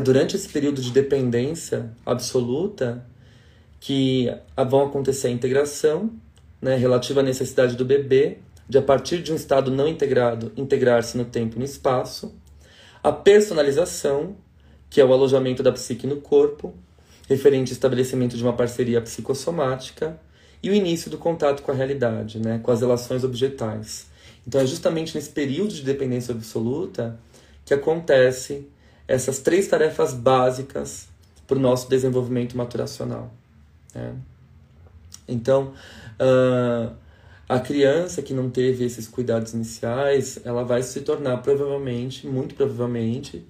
[0.03, 3.07] durante esse período de dependência absoluta,
[3.79, 4.29] que
[4.69, 6.11] vão acontecer a integração,
[6.61, 8.39] né, relativa à necessidade do bebê
[8.69, 12.35] de, a partir de um estado não integrado, integrar-se no tempo e no espaço,
[13.01, 14.37] a personalização,
[14.91, 16.75] que é o alojamento da psique no corpo,
[17.29, 20.19] referente ao estabelecimento de uma parceria psicossomática,
[20.65, 24.07] e o início do contato com a realidade, né, com as relações objetais.
[24.47, 27.19] Então é justamente nesse período de dependência absoluta
[27.65, 28.67] que acontece
[29.07, 31.09] essas três tarefas básicas
[31.47, 33.31] para o nosso desenvolvimento maturacional.
[33.95, 34.15] Né?
[35.29, 35.75] Então,
[36.19, 36.95] uh,
[37.47, 43.47] a criança que não teve esses cuidados iniciais, ela vai se tornar provavelmente, muito provavelmente,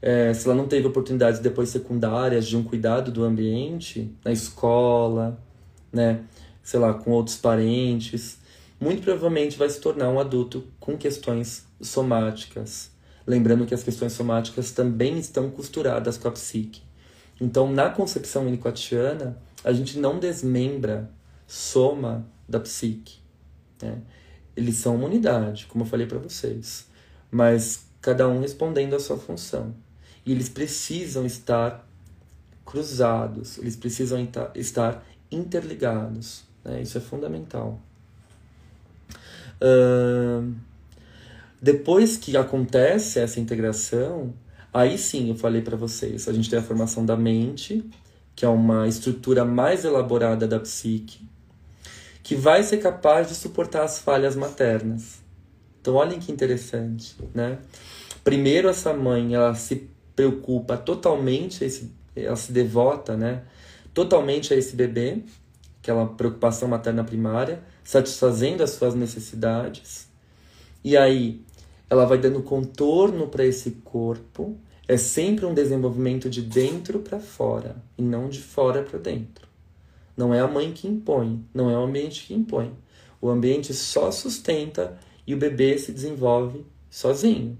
[0.00, 5.40] é, se ela não teve oportunidades depois secundárias de um cuidado do ambiente, na escola,
[5.92, 6.20] né,
[6.64, 8.38] sei lá, com outros parentes,
[8.80, 12.90] muito provavelmente vai se tornar um adulto com questões somáticas.
[13.26, 16.82] Lembrando que as questões somáticas também estão costuradas com a psique.
[17.40, 21.10] Então, na concepção winnicottiana, a gente não desmembra
[21.46, 23.18] soma da psique.
[23.80, 23.98] Né?
[24.56, 26.86] Eles são uma unidade, como eu falei para vocês,
[27.30, 29.74] mas cada um respondendo à sua função.
[30.24, 31.86] E eles precisam estar
[32.64, 36.44] cruzados, eles precisam estar interligados.
[36.64, 36.82] Né?
[36.82, 37.78] Isso é fundamental.
[39.60, 40.52] Uh,
[41.60, 44.34] depois que acontece essa integração,
[44.72, 47.84] aí sim eu falei para vocês, a gente tem a formação da mente,
[48.34, 51.26] que é uma estrutura mais elaborada da psique,
[52.22, 55.22] que vai ser capaz de suportar as falhas maternas.
[55.80, 57.58] Então, olhem que interessante, né?
[58.24, 61.62] Primeiro, essa mãe, ela se preocupa totalmente,
[62.16, 63.42] ela se devota, né?
[63.92, 65.22] Totalmente a esse bebê,
[65.84, 70.08] aquela preocupação materna primária, satisfazendo as suas necessidades.
[70.82, 71.42] E aí,
[71.90, 74.56] ela vai dando contorno para esse corpo.
[74.88, 79.46] É sempre um desenvolvimento de dentro para fora e não de fora para dentro.
[80.16, 82.72] Não é a mãe que impõe, não é o ambiente que impõe.
[83.20, 87.58] O ambiente só sustenta e o bebê se desenvolve sozinho.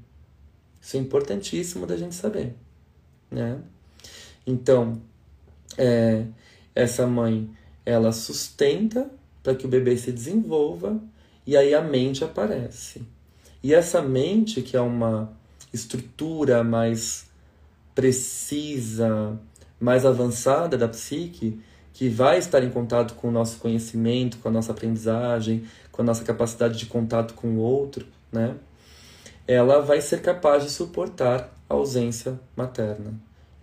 [0.81, 2.55] Isso é importantíssimo da gente saber,
[3.31, 3.59] né?
[4.47, 5.01] Então,
[5.77, 6.27] é,
[6.75, 7.51] essa mãe,
[7.85, 9.11] ela sustenta
[9.43, 10.99] para que o bebê se desenvolva
[11.47, 13.03] e aí a mente aparece.
[13.63, 15.33] E essa mente, que é uma
[15.73, 17.27] estrutura mais
[17.95, 19.39] precisa,
[19.79, 21.61] mais avançada da psique,
[21.93, 26.05] que vai estar em contato com o nosso conhecimento, com a nossa aprendizagem, com a
[26.05, 28.57] nossa capacidade de contato com o outro, né?
[29.47, 33.15] Ela vai ser capaz de suportar a ausência materna.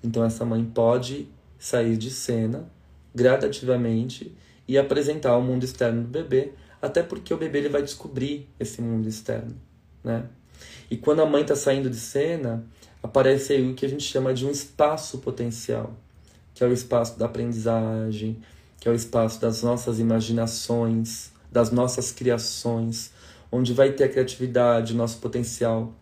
[0.04, 1.28] Então essa mãe pode
[1.60, 2.66] sair de cena
[3.14, 4.36] gradativamente
[4.68, 8.82] e apresentar o mundo externo do bebê, até porque o bebê ele vai descobrir esse
[8.82, 9.56] mundo externo,
[10.04, 10.26] né?
[10.90, 12.66] E quando a mãe está saindo de cena,
[13.02, 15.96] aparece aí o que a gente chama de um espaço potencial
[16.54, 18.40] que é o espaço da aprendizagem,
[18.80, 23.12] que é o espaço das nossas imaginações, das nossas criações,
[23.52, 25.94] onde vai ter a criatividade, nosso potencial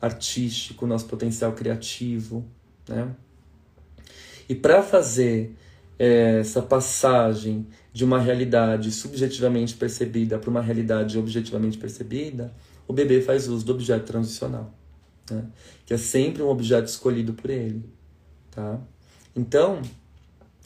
[0.00, 2.44] artístico, nosso potencial criativo,
[2.88, 3.14] né?
[4.48, 5.54] E para fazer
[6.04, 12.52] essa passagem de uma realidade subjetivamente percebida para uma realidade objetivamente percebida,
[12.88, 14.74] o bebê faz uso do objeto transicional,
[15.30, 15.44] né?
[15.86, 17.84] que é sempre um objeto escolhido por ele.
[18.50, 18.80] Tá?
[19.36, 19.80] Então,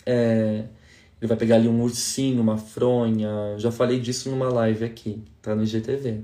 [0.06, 0.64] é,
[1.20, 5.54] ele vai pegar ali um ursinho, uma fronha, já falei disso numa live aqui, tá
[5.54, 6.22] no IGTV.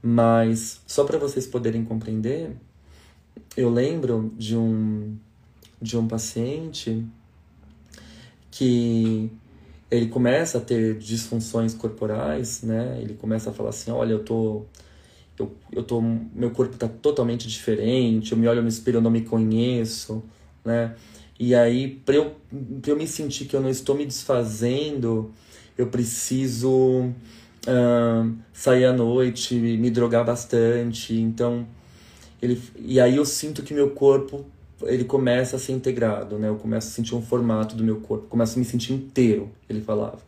[0.00, 2.52] Mas, só para vocês poderem compreender,
[3.56, 5.16] eu lembro de um,
[5.82, 7.04] de um paciente
[8.50, 9.30] que
[9.90, 12.98] ele começa a ter disfunções corporais, né?
[13.00, 14.64] Ele começa a falar assim, olha, eu tô
[15.38, 19.10] eu, eu tô meu corpo tá totalmente diferente, eu me olho no espelho, eu não
[19.10, 20.22] me conheço,
[20.64, 20.94] né?
[21.38, 22.34] E aí, para eu,
[22.86, 25.32] eu me sentir que eu não estou me desfazendo,
[25.76, 27.12] eu preciso
[27.68, 31.14] uh, sair à noite, me drogar bastante.
[31.14, 31.64] Então,
[32.42, 34.44] ele, e aí eu sinto que meu corpo
[34.82, 36.48] ele começa a ser integrado, né?
[36.48, 39.80] Eu começo a sentir um formato do meu corpo, começo a me sentir inteiro, ele
[39.80, 40.18] falava,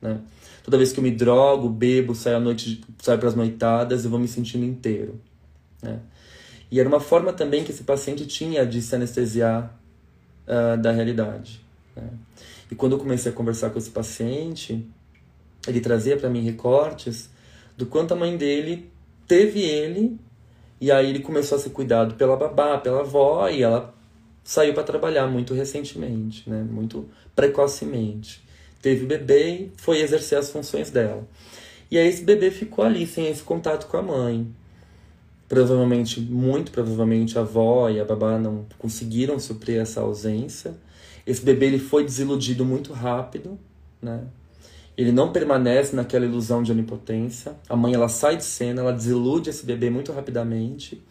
[0.00, 0.20] né?
[0.62, 4.10] Toda vez que eu me drogo, bebo, saio à noite, saio para as noitadas, eu
[4.10, 5.20] vou me sentindo inteiro,
[5.82, 6.00] né?
[6.70, 9.78] E era uma forma também que esse paciente tinha de se anestesiar
[10.46, 11.60] uh, da realidade.
[11.94, 12.08] Né?
[12.70, 14.84] E quando eu comecei a conversar com esse paciente,
[15.68, 17.30] ele trazia para mim recortes
[17.76, 18.90] do quanto a mãe dele
[19.26, 20.18] teve ele
[20.80, 23.94] e aí ele começou a ser cuidado pela babá, pela avó e ela
[24.46, 26.62] saiu para trabalhar muito recentemente, né?
[26.62, 28.40] Muito precocemente.
[28.80, 31.26] Teve bebê e foi exercer as funções dela.
[31.90, 34.46] E aí esse bebê ficou ali sem esse contato com a mãe.
[35.48, 40.74] Provavelmente, muito provavelmente, a avó e a babá não conseguiram suprir essa ausência.
[41.26, 43.58] Esse bebê ele foi desiludido muito rápido,
[44.00, 44.22] né?
[44.96, 47.56] Ele não permanece naquela ilusão de onipotência.
[47.68, 51.02] A mãe ela sai de cena, ela desilude esse bebê muito rapidamente.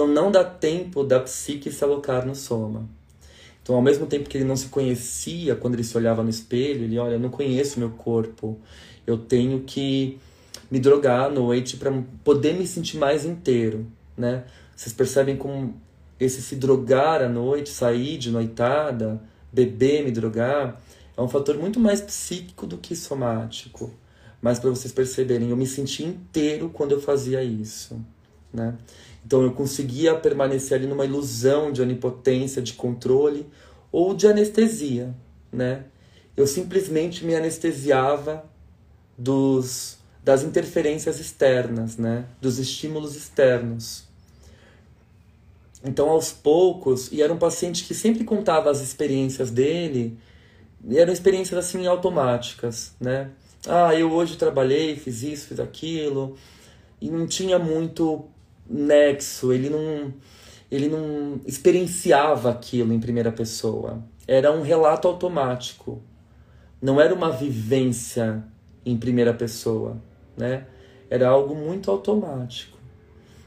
[0.00, 2.88] Então não dá tempo da psique se alocar no soma.
[3.62, 6.84] Então, ao mesmo tempo que ele não se conhecia quando ele se olhava no espelho,
[6.84, 8.58] ele olha, eu não conheço meu corpo.
[9.06, 10.18] Eu tenho que
[10.70, 11.92] me drogar à noite para
[12.24, 13.86] poder me sentir mais inteiro,
[14.16, 14.44] né?
[14.74, 15.74] Vocês percebem como
[16.18, 19.20] esse se drogar à noite, sair de noitada,
[19.52, 20.80] beber, me drogar,
[21.14, 23.92] é um fator muito mais psíquico do que somático.
[24.40, 28.00] Mas para vocês perceberem, eu me senti inteiro quando eu fazia isso,
[28.50, 28.78] né?
[29.24, 33.46] Então eu conseguia permanecer ali numa ilusão de onipotência, de controle
[33.92, 35.14] ou de anestesia,
[35.52, 35.84] né?
[36.36, 38.44] Eu simplesmente me anestesiava
[39.16, 42.26] dos das interferências externas, né?
[42.40, 44.04] Dos estímulos externos.
[45.82, 50.18] Então, aos poucos, e era um paciente que sempre contava as experiências dele,
[50.86, 53.30] e eram experiências assim automáticas, né?
[53.66, 56.36] Ah, eu hoje trabalhei, fiz isso, fiz aquilo,
[57.00, 58.26] e não tinha muito
[58.70, 60.14] nexo, ele não
[60.70, 64.04] ele não experienciava aquilo em primeira pessoa.
[64.26, 66.00] Era um relato automático.
[66.80, 68.44] Não era uma vivência
[68.86, 70.00] em primeira pessoa
[70.40, 70.66] né?
[71.08, 72.78] Era algo muito automático.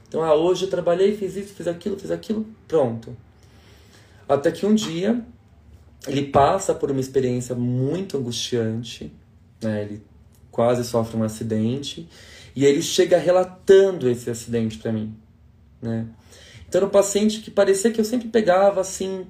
[0.07, 3.17] Então, ah, hoje eu trabalhei, fiz isso, fiz aquilo, fiz aquilo, pronto.
[4.29, 5.25] Até que um dia
[6.07, 9.11] ele passa por uma experiência muito angustiante,
[9.61, 9.83] né?
[9.83, 10.03] Ele
[10.51, 12.07] quase sofre um acidente
[12.55, 15.15] e ele chega relatando esse acidente para mim,
[15.81, 16.07] né?
[16.67, 19.27] Então era um paciente que parecia que eu sempre pegava assim,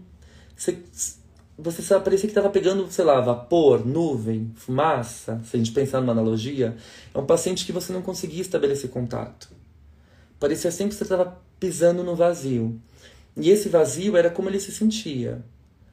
[1.58, 6.00] você sabe, parecia que estava pegando, sei lá, vapor, nuvem, fumaça, se a gente pensar
[6.02, 6.76] numa analogia,
[7.14, 9.50] é um paciente que você não conseguia estabelecer contato.
[10.40, 12.80] Parecia sempre que você estava pisando no vazio.
[13.36, 15.44] E esse vazio era como ele se sentia,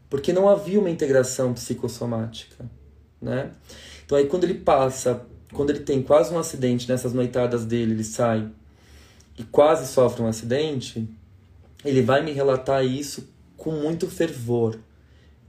[0.09, 2.64] porque não havia uma integração psicossomática,
[3.21, 3.53] né?
[4.05, 8.05] Então aí quando ele passa, quando ele tem quase um acidente nessas noitadas dele, ele
[8.05, 8.49] sai
[9.37, 11.09] e quase sofre um acidente,
[11.85, 14.79] ele vai me relatar isso com muito fervor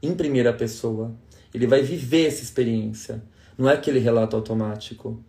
[0.02, 1.14] em primeira pessoa.
[1.54, 3.22] Ele vai viver essa experiência.
[3.58, 5.22] Não é aquele relato automático.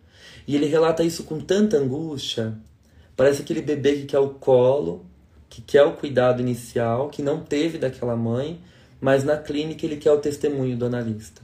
[0.47, 2.57] E ele relata isso com tanta angústia.
[3.15, 5.05] Parece aquele bebê que quer o colo,
[5.49, 8.61] que quer o cuidado inicial, que não teve daquela mãe,
[8.99, 11.41] mas na clínica ele quer o testemunho do analista.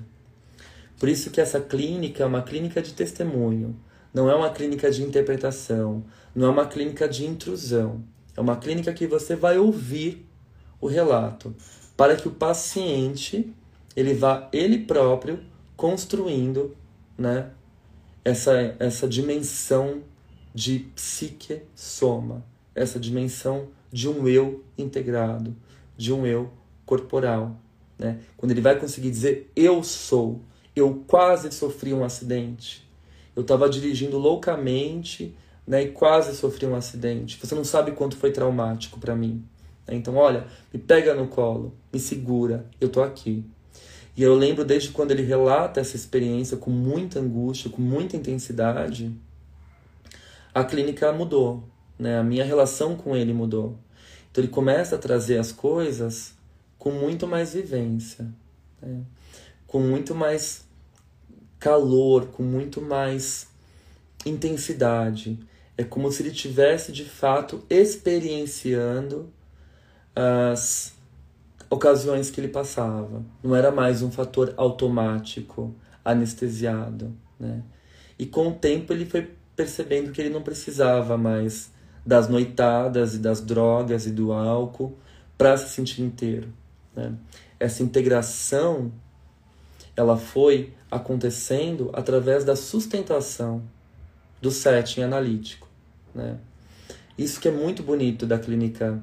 [1.00, 3.76] Por isso que essa clínica é uma clínica de testemunho,
[4.14, 6.04] não é uma clínica de interpretação,
[6.36, 8.04] não é uma clínica de intrusão.
[8.36, 10.26] É uma clínica que você vai ouvir
[10.80, 11.56] o relato,
[11.97, 13.54] para que o paciente
[13.95, 15.39] ele vá ele próprio
[15.76, 16.76] construindo,
[17.18, 17.50] né,
[18.24, 20.04] essa essa dimensão
[20.54, 25.56] de psique soma, essa dimensão de um eu integrado,
[25.97, 26.52] de um eu
[26.86, 27.60] corporal,
[27.97, 28.20] né?
[28.38, 30.41] Quando ele vai conseguir dizer eu sou,
[30.80, 32.88] eu quase sofri um acidente.
[33.36, 37.38] Eu estava dirigindo loucamente né, e quase sofri um acidente.
[37.41, 39.43] Você não sabe quanto foi traumático para mim.
[39.88, 39.95] Né?
[39.95, 43.43] Então, olha, me pega no colo, me segura, eu tô aqui.
[44.17, 49.15] E eu lembro desde quando ele relata essa experiência com muita angústia, com muita intensidade,
[50.53, 51.63] a clínica mudou,
[51.97, 52.19] né?
[52.19, 53.77] A minha relação com ele mudou.
[54.32, 56.34] Então ele começa a trazer as coisas
[56.77, 58.27] com muito mais vivência,
[58.82, 59.01] né?
[59.67, 60.65] com muito mais
[61.60, 63.47] calor, com muito mais
[64.26, 65.39] intensidade.
[65.78, 69.32] É como se ele tivesse de fato experienciando
[70.16, 70.93] as
[71.70, 73.24] ocasiões que ele passava.
[73.43, 77.64] Não era mais um fator automático, anestesiado, né?
[78.18, 81.72] E com o tempo ele foi percebendo que ele não precisava mais
[82.05, 84.97] das noitadas e das drogas e do álcool
[85.38, 86.51] para se sentir inteiro.
[86.95, 87.14] Né?
[87.60, 88.91] Essa integração
[89.95, 93.62] ela foi acontecendo através da sustentação
[94.42, 95.68] do setting analítico.
[96.14, 96.38] Né?
[97.18, 99.02] Isso que é muito bonito da clínica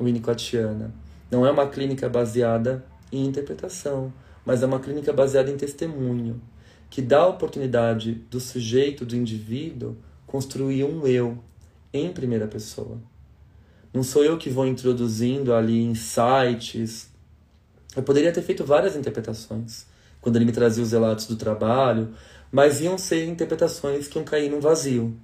[0.00, 0.92] winnicottiana.
[1.30, 4.12] Não é uma clínica baseada em interpretação,
[4.44, 6.40] mas é uma clínica baseada em testemunho,
[6.88, 11.38] que dá a oportunidade do sujeito, do indivíduo, construir um eu
[11.92, 12.98] em primeira pessoa.
[13.92, 17.10] Não sou eu que vou introduzindo ali insights.
[17.96, 19.86] Eu poderia ter feito várias interpretações
[20.20, 22.14] quando ele me trazia os relatos do trabalho,
[22.50, 25.16] mas iam ser interpretações que iam cair num vazio.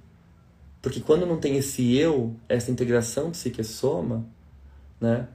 [0.81, 4.25] Porque quando não tem esse eu, essa integração psique-soma,
[5.01, 5.27] né,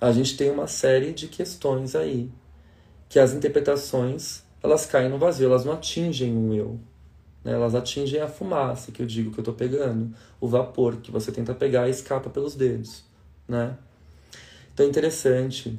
[0.00, 2.30] a gente tem uma série de questões aí
[3.08, 6.78] que as interpretações elas caem no vazio, elas não atingem o eu.
[7.44, 7.52] Né?
[7.52, 11.32] Elas atingem a fumaça que eu digo que eu estou pegando, o vapor que você
[11.32, 13.04] tenta pegar e escapa pelos dedos.
[13.48, 13.76] Né?
[14.72, 15.78] Então é interessante.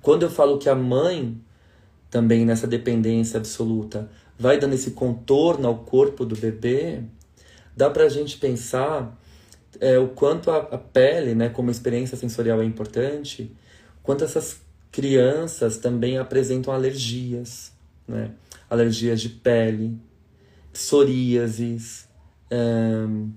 [0.00, 1.40] Quando eu falo que a mãe,
[2.16, 4.08] também nessa dependência absoluta,
[4.38, 7.02] vai dando esse contorno ao corpo do bebê,
[7.76, 9.20] dá para a gente pensar
[9.78, 13.54] é, o quanto a, a, pele, né, como experiência sensorial é importante,
[14.02, 17.70] quanto essas crianças também apresentam alergias,
[18.08, 18.30] né?
[18.70, 19.94] alergias de pele,
[20.72, 22.08] psoríases,
[22.50, 23.30] um,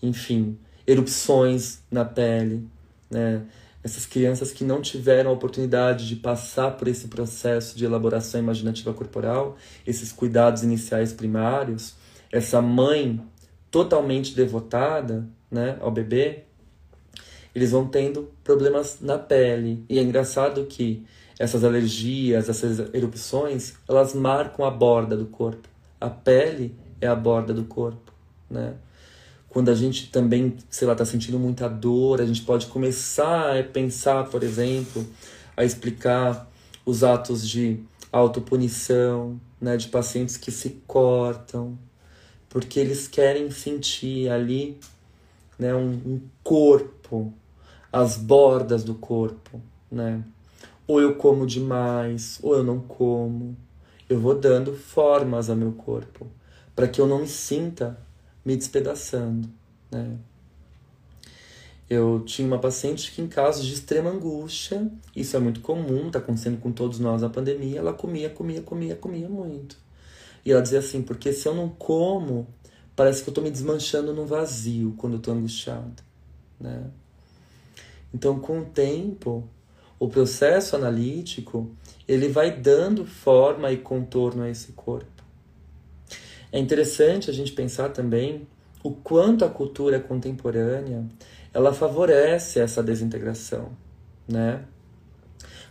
[0.00, 0.56] enfim,
[0.86, 2.64] erupções na pele,
[3.10, 3.42] né?
[3.84, 8.94] Essas crianças que não tiveram a oportunidade de passar por esse processo de elaboração imaginativa
[8.94, 9.56] corporal,
[9.86, 11.94] esses cuidados iniciais primários,
[12.30, 13.20] essa mãe
[13.70, 16.44] totalmente devotada né, ao bebê,
[17.54, 19.84] eles vão tendo problemas na pele.
[19.88, 21.04] E é engraçado que
[21.38, 25.68] essas alergias, essas erupções, elas marcam a borda do corpo.
[26.00, 28.12] A pele é a borda do corpo,
[28.48, 28.74] né?
[29.52, 33.62] Quando a gente também, sei lá, está sentindo muita dor, a gente pode começar a
[33.62, 35.06] pensar, por exemplo,
[35.54, 36.50] a explicar
[36.86, 37.78] os atos de
[38.10, 41.78] autopunição, né, de pacientes que se cortam,
[42.48, 44.80] porque eles querem sentir ali
[45.58, 47.30] né, um, um corpo,
[47.92, 50.24] as bordas do corpo, né?
[50.86, 53.54] Ou eu como demais, ou eu não como,
[54.08, 56.26] eu vou dando formas ao meu corpo
[56.74, 57.98] para que eu não me sinta
[58.44, 59.48] me despedaçando,
[59.90, 60.16] né?
[61.88, 66.18] Eu tinha uma paciente que, em casos de extrema angústia, isso é muito comum, está
[66.18, 69.76] acontecendo com todos nós na pandemia, ela comia, comia, comia, comia muito.
[70.44, 72.46] E ela dizia assim: porque se eu não como,
[72.96, 76.02] parece que eu estou me desmanchando no vazio quando eu estou angustiada,
[76.58, 76.90] né?
[78.14, 79.46] Então, com o tempo,
[79.98, 81.70] o processo analítico
[82.08, 85.11] ele vai dando forma e contorno a esse corpo.
[86.52, 88.46] É interessante a gente pensar também
[88.84, 91.04] o quanto a cultura contemporânea
[91.54, 93.70] ela favorece essa desintegração,
[94.28, 94.64] né?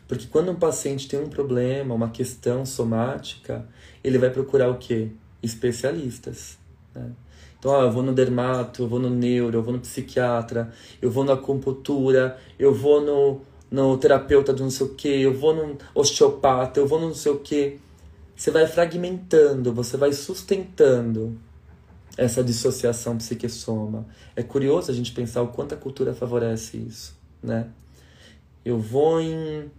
[0.08, 3.66] Porque quando um paciente tem um problema, uma questão somática,
[4.04, 5.10] ele vai procurar o quê?
[5.42, 6.58] Especialistas.
[6.94, 7.12] Né?
[7.58, 10.72] Então, ó, eu vou no dermato, eu vou no neuro, eu vou no psiquiatra,
[11.02, 15.34] eu vou na acupuntura, eu vou no no terapeuta do não sei o que, eu
[15.34, 17.80] vou no osteopata, eu vou no não sei o que.
[18.42, 21.40] Você vai fragmentando, você vai sustentando
[22.18, 24.08] essa dissociação psique-soma.
[24.36, 27.68] É curioso a gente pensar o quanto a cultura favorece isso, né?
[28.66, 29.70] Eu vou em,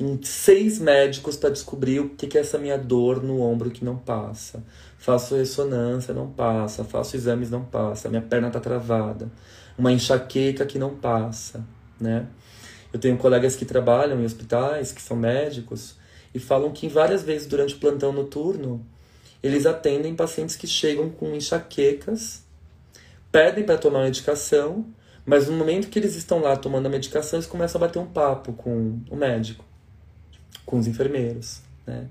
[0.00, 3.84] em seis médicos para descobrir o que, que é essa minha dor no ombro que
[3.84, 4.64] não passa.
[4.98, 6.82] Faço ressonância, não passa.
[6.82, 8.08] Faço exames, não passa.
[8.08, 9.30] Minha perna está travada.
[9.78, 11.64] Uma enxaqueca que não passa,
[12.00, 12.26] né?
[12.92, 16.01] Eu tenho colegas que trabalham em hospitais, que são médicos,
[16.34, 18.84] e falam que várias vezes durante o plantão noturno
[19.42, 22.44] eles atendem pacientes que chegam com enxaquecas,
[23.30, 24.86] pedem para tomar medicação,
[25.26, 28.06] mas no momento que eles estão lá tomando a medicação, eles começam a bater um
[28.06, 29.64] papo com o médico,
[30.64, 32.08] com os enfermeiros, né?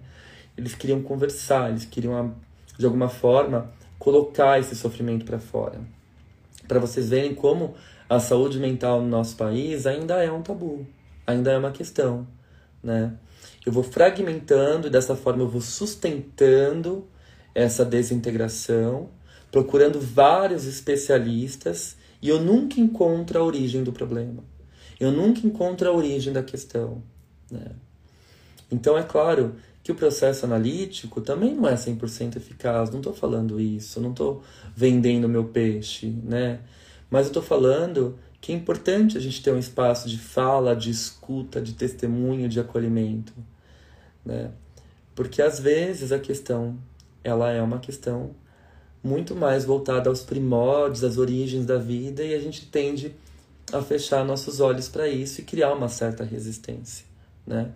[0.58, 2.36] eles queriam conversar, eles queriam,
[2.78, 5.80] de alguma forma, colocar esse sofrimento para fora.
[6.68, 7.76] Para vocês verem como
[8.10, 10.86] a saúde mental no nosso país ainda é um tabu,
[11.26, 12.28] ainda é uma questão,
[12.84, 13.14] né?
[13.66, 17.08] Eu vou fragmentando e dessa forma eu vou sustentando
[17.54, 19.10] essa desintegração,
[19.52, 24.44] procurando vários especialistas e eu nunca encontro a origem do problema.
[25.00, 27.04] Eu nunca encontro a origem da questão.
[27.50, 27.72] Né?
[28.72, 32.90] Então, é claro que o processo analítico também não é 100% eficaz.
[32.92, 34.44] Não estou falando isso, não estou
[34.76, 36.60] vendendo meu peixe, né?
[37.10, 40.90] Mas eu estou falando que é importante a gente ter um espaço de fala, de
[40.90, 43.34] escuta, de testemunho, de acolhimento,
[44.26, 44.50] né?
[45.14, 46.76] Porque às vezes a questão
[47.24, 48.32] ela é uma questão
[49.04, 53.16] muito mais voltada aos primórdios, às origens da vida, e a gente tende
[53.72, 57.06] a fechar nossos olhos para isso e criar uma certa resistência.
[57.46, 57.72] Né?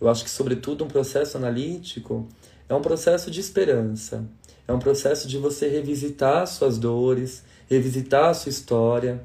[0.00, 2.28] Eu acho que, sobretudo, um processo analítico
[2.68, 4.24] é um processo de esperança,
[4.66, 9.22] é um processo de você revisitar suas dores, revisitar a sua história,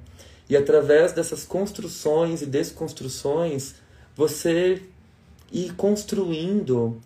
[0.50, 3.76] e através dessas construções e desconstruções,
[4.16, 4.82] você
[5.52, 7.02] ir construindo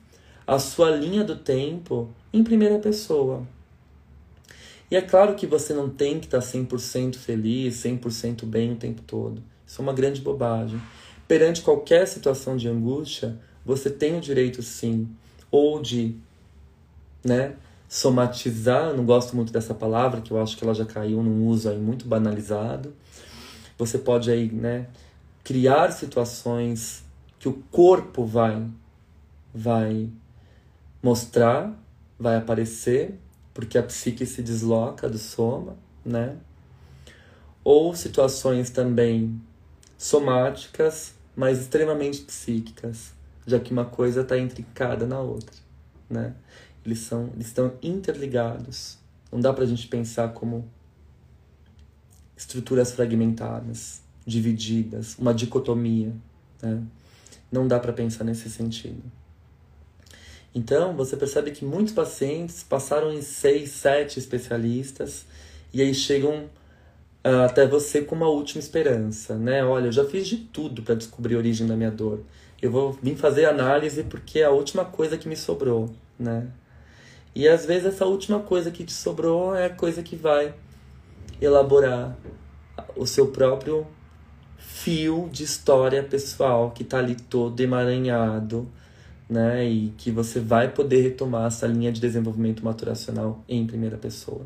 [0.45, 3.45] a sua linha do tempo em primeira pessoa.
[4.91, 9.01] E é claro que você não tem que estar 100% feliz, 100% bem o tempo
[9.03, 9.41] todo.
[9.65, 10.81] Isso é uma grande bobagem.
[11.27, 15.07] Perante qualquer situação de angústia, você tem o direito sim,
[15.51, 16.15] ou de,
[17.23, 17.53] né,
[17.87, 21.69] somatizar, não gosto muito dessa palavra, que eu acho que ela já caiu num uso
[21.69, 22.91] aí muito banalizado.
[23.79, 24.87] Você pode aí, né,
[25.41, 27.01] criar situações
[27.39, 28.67] que o corpo vai
[29.53, 30.09] vai
[31.01, 31.73] mostrar,
[32.19, 33.17] vai aparecer,
[33.53, 36.35] porque a psique se desloca do soma, né?
[37.63, 39.41] Ou situações também
[39.97, 43.13] somáticas, mas extremamente psíquicas,
[43.47, 45.55] já que uma coisa está intricada na outra,
[46.09, 46.35] né?
[46.85, 48.97] Eles, são, eles estão interligados.
[49.31, 50.69] Não dá para a gente pensar como
[52.39, 56.13] estruturas fragmentadas, divididas, uma dicotomia,
[56.61, 56.81] né?
[57.51, 59.03] Não dá para pensar nesse sentido.
[60.55, 65.25] Então, você percebe que muitos pacientes passaram em seis, sete especialistas
[65.73, 66.45] e aí chegam
[67.25, 69.65] uh, até você com uma última esperança, né?
[69.65, 72.21] Olha, eu já fiz de tudo para descobrir a origem da minha dor.
[72.61, 76.47] Eu vou vir fazer análise porque é a última coisa que me sobrou, né?
[77.35, 80.53] E às vezes essa última coisa que te sobrou é a coisa que vai
[81.41, 82.17] elaborar
[82.95, 83.85] o seu próprio
[84.57, 88.67] fio de história pessoal que está ali todo emaranhado
[89.29, 89.63] né?
[89.69, 94.45] E que você vai poder retomar essa linha de desenvolvimento maturacional em primeira pessoa.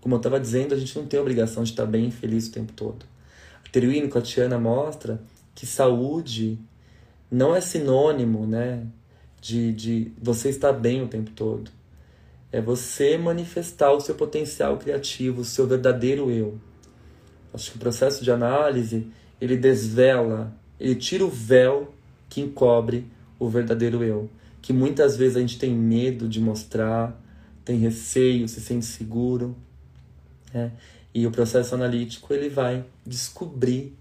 [0.00, 2.52] Como eu estava dizendo, a gente não tem obrigação de estar bem e feliz o
[2.52, 3.04] tempo todo.
[3.66, 5.20] A Teruíno Tiana mostra
[5.54, 6.58] que saúde
[7.30, 8.86] não é sinônimo, né?
[9.40, 11.70] De, de você estar bem o tempo todo.
[12.54, 16.56] É você manifestar o seu potencial criativo, o seu verdadeiro eu.
[17.52, 19.08] Acho que o processo de análise,
[19.40, 21.92] ele desvela, ele tira o véu
[22.28, 24.30] que encobre o verdadeiro eu,
[24.62, 27.20] que muitas vezes a gente tem medo de mostrar,
[27.64, 29.56] tem receio, se sente seguro,
[30.52, 30.70] né?
[31.12, 33.98] E o processo analítico ele vai descobrir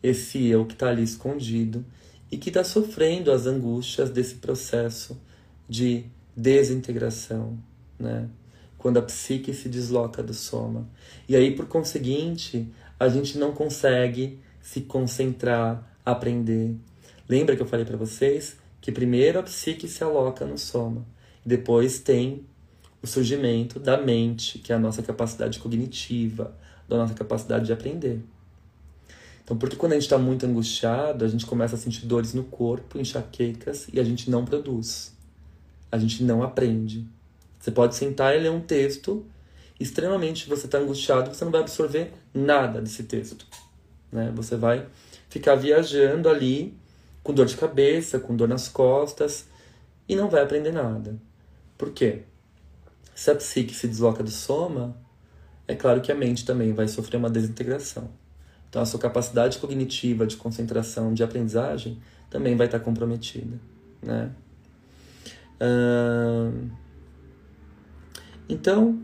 [0.00, 1.84] esse eu que está ali escondido
[2.30, 5.20] e que está sofrendo as angústias desse processo
[5.68, 6.04] de
[6.36, 7.58] desintegração,
[7.98, 8.28] né?
[8.78, 10.88] Quando a psique se desloca do soma.
[11.28, 12.70] E aí, por conseguinte,
[13.00, 16.76] a gente não consegue se concentrar, aprender,
[17.28, 21.06] Lembra que eu falei para vocês que primeiro a psique se aloca no soma,
[21.44, 22.44] depois tem
[23.02, 26.54] o surgimento da mente, que é a nossa capacidade cognitiva,
[26.86, 28.22] da nossa capacidade de aprender.
[29.42, 32.44] Então, porque quando a gente está muito angustiado, a gente começa a sentir dores no
[32.44, 35.13] corpo, enxaquecas, e a gente não produz.
[35.94, 37.06] A gente não aprende.
[37.56, 39.24] Você pode sentar e ler um texto,
[39.78, 43.46] extremamente você está angustiado, você não vai absorver nada desse texto.
[44.10, 44.32] Né?
[44.34, 44.88] Você vai
[45.28, 46.76] ficar viajando ali
[47.22, 49.46] com dor de cabeça, com dor nas costas
[50.08, 51.16] e não vai aprender nada.
[51.78, 52.22] Por quê?
[53.14, 54.96] Se a psique se desloca do soma,
[55.68, 58.10] é claro que a mente também vai sofrer uma desintegração.
[58.68, 63.60] Então a sua capacidade cognitiva de concentração, de aprendizagem, também vai estar comprometida,
[64.02, 64.32] né?
[68.48, 69.00] Então,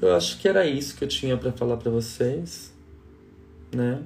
[0.00, 2.72] eu acho que era isso que eu tinha para falar para vocês,
[3.74, 4.02] né?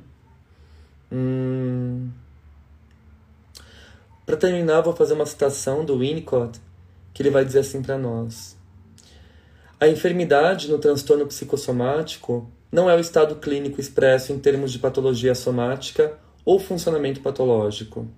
[1.11, 2.11] Hum...
[4.25, 6.61] Para terminar, vou fazer uma citação do Winnicott,
[7.13, 8.57] que ele vai dizer assim para nós:
[9.79, 15.35] A enfermidade no transtorno psicossomático não é o estado clínico expresso em termos de patologia
[15.35, 18.09] somática ou funcionamento patológico,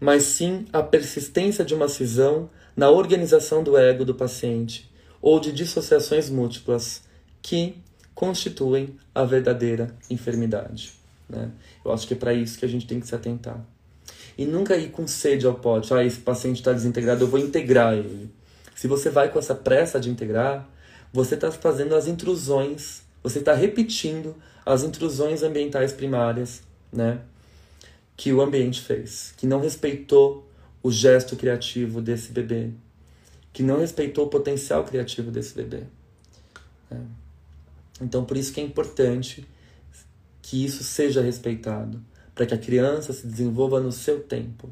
[0.00, 4.90] mas sim a persistência de uma cisão na organização do ego do paciente
[5.20, 7.02] ou de dissociações múltiplas
[7.42, 7.76] que
[8.14, 10.92] constituem a verdadeira enfermidade.
[11.28, 11.50] Né?
[11.84, 13.60] Eu acho que é para isso que a gente tem que se atentar.
[14.36, 15.92] E nunca ir com sede ao pote.
[15.92, 18.30] Ah, esse paciente está desintegrado, eu vou integrar ele.
[18.74, 20.66] Se você vai com essa pressa de integrar,
[21.12, 24.34] você está fazendo as intrusões, você está repetindo
[24.64, 27.20] as intrusões ambientais primárias, né?
[28.20, 30.46] Que o ambiente fez, que não respeitou
[30.82, 32.68] o gesto criativo desse bebê,
[33.50, 35.84] que não respeitou o potencial criativo desse bebê.
[36.90, 37.00] Né?
[37.98, 39.48] Então, por isso que é importante
[40.42, 41.98] que isso seja respeitado,
[42.34, 44.70] para que a criança se desenvolva no seu tempo.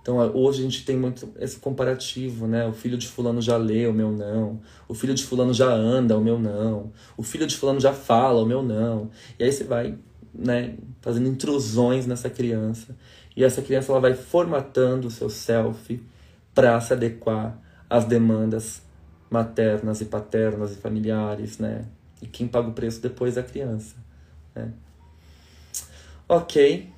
[0.00, 2.64] Então, hoje a gente tem muito esse comparativo, né?
[2.64, 4.60] O filho de fulano já lê, o meu não.
[4.86, 6.92] O filho de fulano já anda, o meu não.
[7.16, 9.10] O filho de fulano já fala, o meu não.
[9.36, 9.98] E aí você vai,
[10.38, 12.96] né, fazendo intrusões nessa criança.
[13.36, 16.00] E essa criança ela vai formatando o seu self
[16.54, 17.58] para se adequar
[17.90, 18.82] às demandas
[19.30, 21.84] maternas e paternas e familiares, né?
[22.22, 23.96] E quem paga o preço depois é a criança,
[24.54, 24.72] né?
[26.28, 26.88] Ok.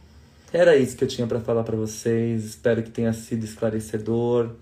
[0.53, 2.45] Era isso que eu tinha para falar para vocês.
[2.45, 4.57] Espero que tenha sido esclarecedor.